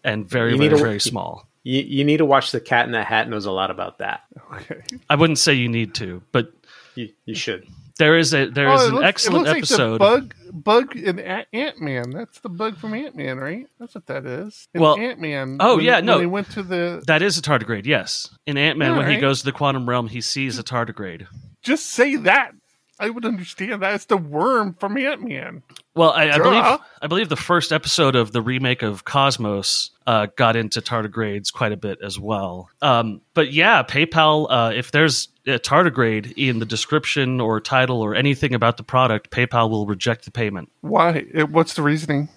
[0.05, 1.47] and very very to- very small.
[1.65, 4.23] You, you need to watch the Cat in the Hat knows a lot about that.
[4.55, 4.81] Okay.
[5.11, 6.51] I wouldn't say you need to, but
[6.95, 7.67] You, you should.
[7.99, 10.01] There is a there is Oh, it an looks- it excellent looks episode.
[10.01, 12.11] Like the bug, bug in Ant Man.
[12.11, 13.67] That's the bug from Ant Man, right?
[13.79, 14.69] That's what that is.
[14.75, 15.59] In Well- Ant Man.
[15.61, 16.15] oh, yeah, no.
[16.15, 17.03] When they went to the.
[17.07, 18.31] that is a tardigrade, yes.
[18.47, 21.27] In Ant Man, when he goes to the quantum realm, he sees a tardigrade.
[21.63, 22.53] Just say that.
[23.01, 23.95] I would understand that.
[23.95, 25.63] It's the worm from Ant Man.
[25.95, 26.65] Well, I, I believe
[27.01, 31.71] I believe the first episode of the remake of Cosmos uh, got into tardigrades quite
[31.71, 32.69] a bit as well.
[32.83, 34.49] Um, but yeah, PayPal.
[34.51, 39.31] Uh, if there's a tardigrade in the description or title or anything about the product,
[39.31, 40.71] PayPal will reject the payment.
[40.81, 41.21] Why?
[41.51, 42.29] What's the reasoning?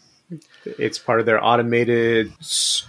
[0.66, 2.32] It's part of their automated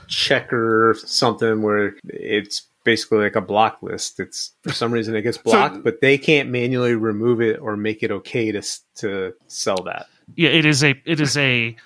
[0.07, 4.21] checker something where it's basically like a block list.
[4.21, 8.03] It's for some reason it gets blocked, but they can't manually remove it or make
[8.03, 8.63] it okay to
[8.97, 10.07] to sell that.
[10.37, 11.77] Yeah, it is a it is a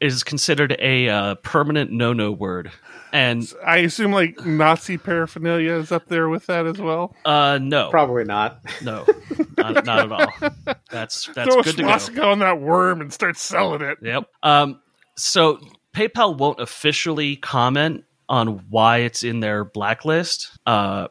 [0.00, 2.70] it is considered a uh, permanent no no word.
[3.12, 7.14] And I assume like Nazi paraphernalia is up there with that as well.
[7.24, 8.60] uh, no, Probably not.
[8.82, 9.06] no,
[9.58, 10.76] not, not at all.
[10.90, 11.88] That's that's Throw a good to go.
[11.88, 13.98] swastika on that worm and start selling it.
[14.02, 14.24] Yep.
[14.42, 14.80] Um,
[15.16, 15.58] so
[15.94, 21.08] PayPal won't officially comment on why it's in their blacklist, uh,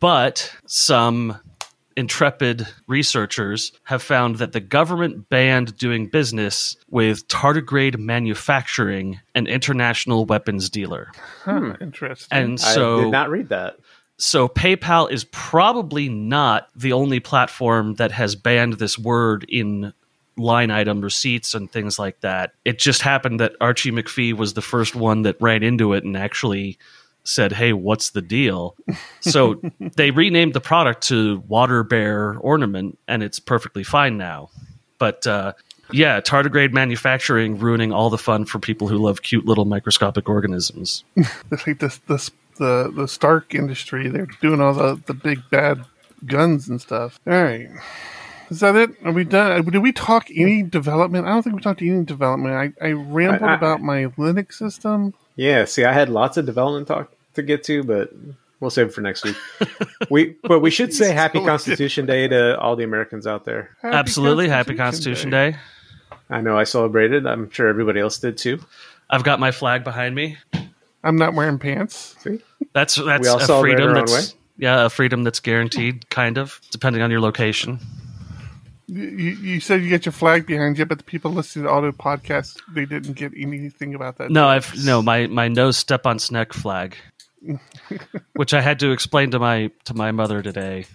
[0.00, 1.38] but some
[1.98, 10.24] intrepid researchers have found that the government banned doing business with tardigrade manufacturing an international
[10.24, 11.10] weapons dealer.
[11.42, 12.38] Huh, interesting.
[12.38, 13.78] And so, I so did not read that.
[14.16, 19.92] so PayPal is probably not the only platform that has banned this word in
[20.36, 22.52] line item receipts and things like that.
[22.64, 26.16] It just happened that Archie McPhee was the first one that ran into it and
[26.16, 26.78] actually
[27.28, 28.74] said, "Hey, what's the deal?"
[29.20, 29.60] So
[29.96, 34.50] they renamed the product to Water Bear Ornament, and it's perfectly fine now.
[34.98, 35.52] But uh,
[35.92, 41.04] yeah, tardigrade manufacturing ruining all the fun for people who love cute little microscopic organisms.
[41.50, 44.08] It's like this, this, the the Stark industry.
[44.08, 45.84] They're doing all the the big bad
[46.26, 47.20] guns and stuff.
[47.26, 47.68] All right,
[48.50, 48.90] is that it?
[49.04, 49.64] Are we done?
[49.64, 51.26] Did we talk any development?
[51.26, 52.54] I don't think we talked any development.
[52.80, 55.14] I, I rambled I- I- about my Linux system.
[55.36, 58.12] Yeah, see, I had lots of development talk to get to, but
[58.60, 59.36] we'll save it for next week.
[60.10, 63.76] we, but we should say Happy Constitution Day to all the Americans out there.
[63.82, 65.56] Happy Absolutely, happy Constitution Day.
[66.30, 67.26] I know I celebrated.
[67.26, 68.60] I'm sure everybody else did too.
[69.10, 70.36] I've got my flag behind me.
[71.02, 72.16] I'm not wearing pants.
[72.20, 72.40] See,
[72.72, 76.36] That's that's We all a freedom our own that's yeah, a freedom that's guaranteed, kind
[76.36, 77.78] of, depending on your location.
[78.88, 81.70] You, you you said you get your flag behind you, but the people listening to
[81.70, 84.30] audio podcasts they didn't get anything about that.
[84.30, 86.96] No, I've no my my no step on snek flag,
[88.34, 90.86] which I had to explain to my to my mother today.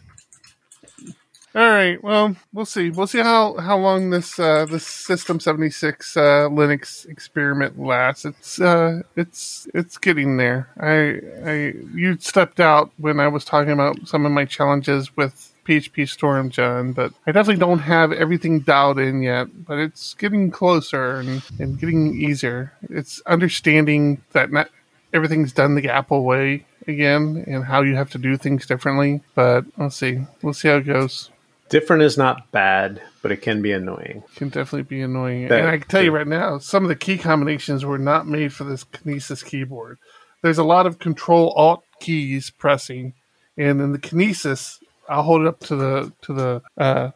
[1.55, 2.03] All right.
[2.03, 2.89] Well, we'll see.
[2.89, 8.25] We'll see how how long this uh, this System seventy six uh, Linux experiment lasts.
[8.25, 10.69] It's uh, it's it's getting there.
[10.79, 15.53] I I you stepped out when I was talking about some of my challenges with
[15.67, 19.47] PhpStorm, John, but I definitely don't have everything dialed in yet.
[19.65, 22.73] But it's getting closer and, and getting easier.
[22.89, 24.69] It's understanding that not
[25.13, 29.21] everything's done the Apple way again and how you have to do things differently.
[29.35, 30.19] But we'll see.
[30.41, 31.29] We'll see how it goes.
[31.69, 34.23] different is not bad, but it can be annoying.
[34.31, 35.47] It can definitely be annoying.
[35.47, 38.27] That- and I can tell you right now, some of the key combinations were not
[38.27, 39.97] made for this Kinesis keyboard.
[40.41, 43.13] There's a lot of Control Alt keys pressing,
[43.57, 47.11] and in the Kinesis, I'll hold it up to the to the uh,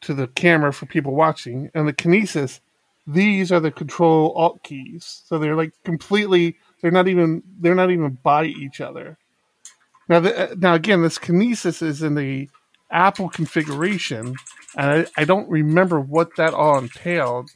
[0.00, 1.70] to the camera for people watching.
[1.74, 2.60] And the Kinesis,
[3.06, 6.56] these are the Control Alt keys, so they're like completely.
[6.84, 7.42] They're not even.
[7.60, 9.16] They're not even by each other.
[10.06, 12.50] Now, the, now again, this Kinesis is in the
[12.90, 14.34] Apple configuration,
[14.76, 17.48] and I, I don't remember what that all entailed,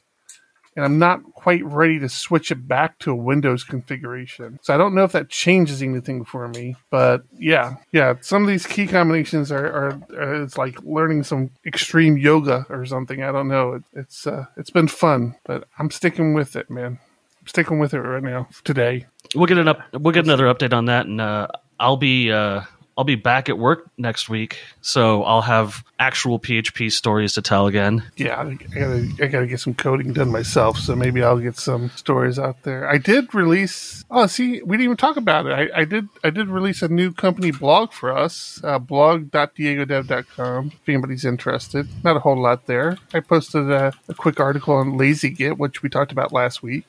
[0.75, 4.61] and I'm not quite ready to switch it back to a Windows configuration.
[4.63, 8.49] So I don't know if that changes anything for me, but yeah, yeah, some of
[8.49, 13.23] these key combinations are, are, are it's like learning some extreme yoga or something.
[13.23, 13.75] I don't know.
[13.75, 17.01] It, it's uh, it's been fun, but I'm sticking with it, man.
[17.49, 19.07] Sticking with it right now today.
[19.35, 19.81] We'll get an up.
[19.93, 21.49] We'll get another update on that, and uh,
[21.81, 22.61] I'll be uh,
[22.99, 27.69] I'll be back at work next week, so I'll have actual PHP stories to tell
[27.69, 28.03] again.
[28.17, 31.91] yeah, I gotta, I gotta get some coding done myself, so maybe I'll get some
[31.91, 32.91] stories out there.
[32.91, 34.05] I did release.
[34.11, 35.53] Oh, see, we didn't even talk about it.
[35.53, 40.67] I, I did, I did release a new company blog for us, uh, blog.diegodev.com.
[40.67, 42.99] If anybody's interested, not a whole lot there.
[43.15, 46.85] I posted a, a quick article on LazyGit, which we talked about last week.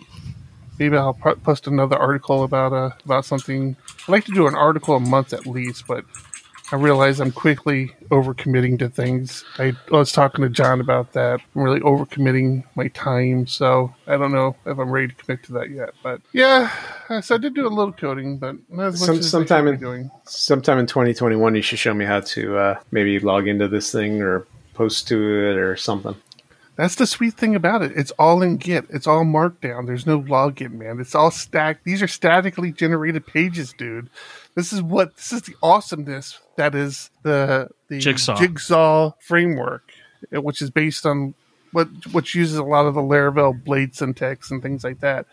[0.80, 3.76] Maybe I'll post another article about uh about something.
[4.08, 6.06] I like to do an article a month at least, but
[6.72, 9.44] I realize I'm quickly overcommitting to things.
[9.58, 11.42] I, I was talking to John about that.
[11.56, 15.54] I'm really overcommitting my time, so I don't know if I'm ready to commit to
[15.54, 15.92] that yet.
[16.04, 16.72] But yeah,
[17.10, 19.80] uh, so I did do a little coding, but not as much Some, sometime in
[19.80, 20.12] doing.
[20.26, 24.22] sometime in 2021, you should show me how to uh, maybe log into this thing
[24.22, 26.16] or post to it or something.
[26.80, 27.92] That's the sweet thing about it.
[27.98, 28.86] It's all in Git.
[28.90, 29.86] It's all markdown.
[29.86, 31.02] There's no login, man.
[31.02, 31.84] It's all stacked.
[31.84, 34.10] These are statically generated pages, dude.
[34.56, 38.38] This is what this is the awesomeness that is the the Jigsaw.
[38.38, 39.92] jigsaw framework,
[40.34, 41.34] uh, which is based on
[41.74, 45.26] what which uses a lot of the Laravel blade syntax and things like that.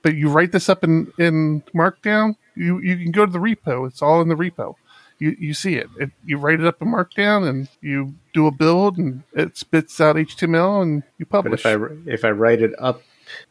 [0.00, 3.86] But you write this up in in Markdown, you you can go to the repo.
[3.86, 4.76] It's all in the repo.
[5.24, 5.88] You you see it.
[5.98, 6.10] it.
[6.24, 10.16] You write it up in Markdown and you do a build and it spits out
[10.16, 11.62] HTML and you publish.
[11.62, 11.98] But publish.
[12.06, 13.00] if I if I write it up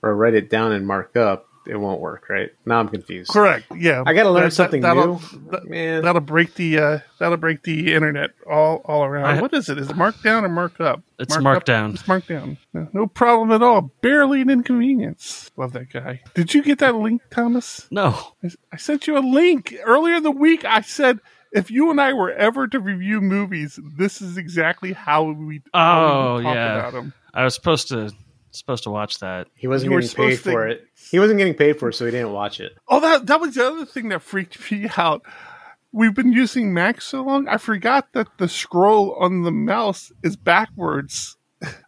[0.02, 2.50] or write it down and mark up, it won't work, right?
[2.66, 3.32] Now I'm confused.
[3.32, 3.66] Correct.
[3.74, 6.04] Yeah, I gotta learn That- that- something that'll, new, that- man.
[6.04, 9.26] That'll break the uh, that'll break the internet all all around.
[9.38, 9.78] I- what is it?
[9.78, 11.02] Is it markdown or markup?
[11.20, 11.64] It's Markup?
[11.66, 11.94] Markdown.
[11.94, 12.58] It's markdown.
[12.74, 13.92] No, no problem at all.
[14.02, 15.52] Barely an inconvenience.
[15.56, 16.22] Love that guy.
[16.34, 17.88] Did you get that link, Thomas?
[17.90, 18.10] No.
[18.44, 20.66] I, I sent you a link earlier in the week.
[20.66, 21.20] I said
[21.54, 25.62] if you and I were ever to review movies, this is exactly how we.
[25.74, 26.80] how Oh, would talk oh, yeah.
[26.80, 27.14] About them.
[27.34, 28.12] I was supposed to
[28.52, 29.48] supposed to watch that.
[29.56, 30.86] He wasn't You getting paid supposed to- for it.
[31.12, 32.74] He wasn't getting paid for it, so he didn't watch it.
[32.88, 35.24] Oh, that that was the other thing that freaked me out.
[35.92, 40.36] We've been using Mac so long, I forgot that the scroll on the mouse is
[40.36, 41.38] backwards.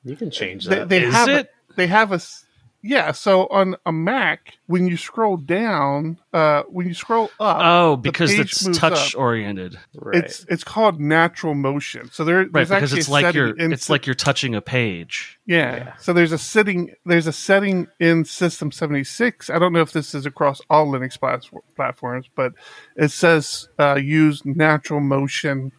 [0.03, 0.89] You can change that.
[0.89, 1.47] they Is have it?
[1.71, 2.44] A, they have a s-
[2.87, 3.11] yeah.
[3.11, 8.01] So on a Mac, when you scroll down, uh, when you scroll up, Oh, the
[8.03, 9.19] because page it's moves touch up.
[9.19, 9.79] oriented.
[9.95, 10.23] right.
[10.23, 12.09] It's it's called natural motion.
[12.11, 14.13] So there, Right, there's because actually it's a like setting you're in it's like you're
[14.13, 15.39] touching a page.
[15.45, 15.75] Yeah.
[15.77, 15.97] Yeah.
[15.97, 19.49] So there's a setting there's a setting in System 76.
[19.49, 22.53] I don't know if this is across all Linux plat- platforms, but
[22.95, 25.71] it says uh, use natural motion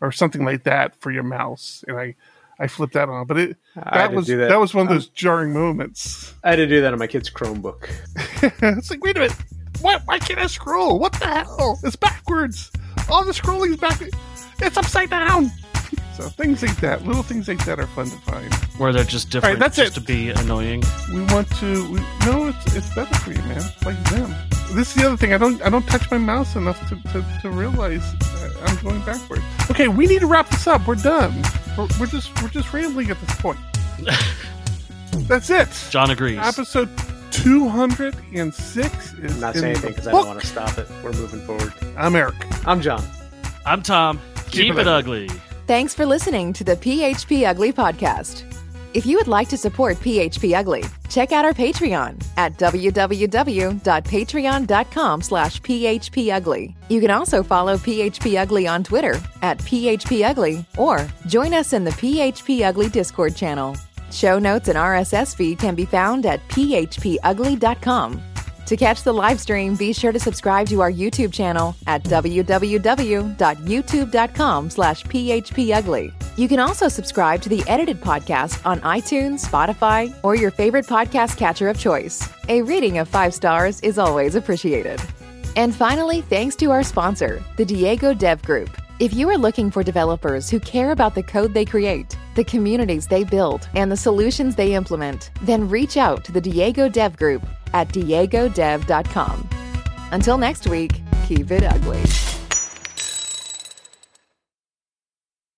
[0.00, 2.14] or something like that for your mouse, and I
[2.58, 4.36] I flipped that on, but it that was that.
[4.36, 4.60] that.
[4.60, 6.34] was one of those um, jarring moments.
[6.44, 7.88] I had to do that on my kid's Chromebook.
[8.78, 9.36] it's like wait a minute,
[9.80, 10.02] what?
[10.04, 10.98] Why can't I scroll?
[10.98, 11.80] What the hell?
[11.82, 12.70] It's backwards.
[13.10, 14.00] All the scrolling is back.
[14.60, 15.50] It's upside down.
[16.14, 18.54] So things like that, little things like that, are fun to find.
[18.78, 20.00] Where they're just different that's just it.
[20.00, 20.84] to be annoying.
[21.12, 24.32] we want to we, no it's it's better for you man like them
[24.74, 27.24] this is the other thing i don't i don't touch my mouse enough to, to,
[27.42, 28.14] to realize
[28.62, 31.32] i'm going backwards okay we need to wrap this up we're done
[31.76, 33.58] we're, we're just we're just rambling at this point
[35.28, 36.38] that's it John agrees.
[36.38, 36.88] episode
[37.30, 40.88] 206 is I'm not saying the anything because I don't want to stop it.
[41.02, 41.72] We're moving forward.
[41.96, 42.34] i'm eric
[42.66, 43.02] I'm John.
[43.66, 44.20] I'm Tom.
[44.50, 45.28] Keep, it it ugly.
[45.66, 48.44] Thanks for listening to the PHP Ugly podcast.
[48.94, 55.60] If you would like to support PHP Ugly, check out our Patreon at www.patreon.com slash
[55.60, 56.74] phpugly.
[56.88, 61.90] You can also follow PHP Ugly on Twitter at phpugly or join us in the
[61.90, 63.76] PHP Ugly Discord channel.
[64.12, 68.22] Show notes and RSS feed can be found at phpugly.com.
[68.66, 74.70] To catch the live stream, be sure to subscribe to our YouTube channel at www.youtube.com
[74.70, 76.38] slash phpugly.
[76.38, 81.36] You can also subscribe to the edited podcast on iTunes, Spotify, or your favorite podcast
[81.36, 82.26] catcher of choice.
[82.48, 85.00] A rating of five stars is always appreciated.
[85.56, 88.83] And finally, thanks to our sponsor, the Diego Dev Group.
[89.00, 93.08] If you are looking for developers who care about the code they create, the communities
[93.08, 97.44] they build, and the solutions they implement, then reach out to the Diego Dev Group
[97.72, 99.48] at diegodev.com.
[100.12, 100.92] Until next week,
[101.26, 102.04] keep it ugly.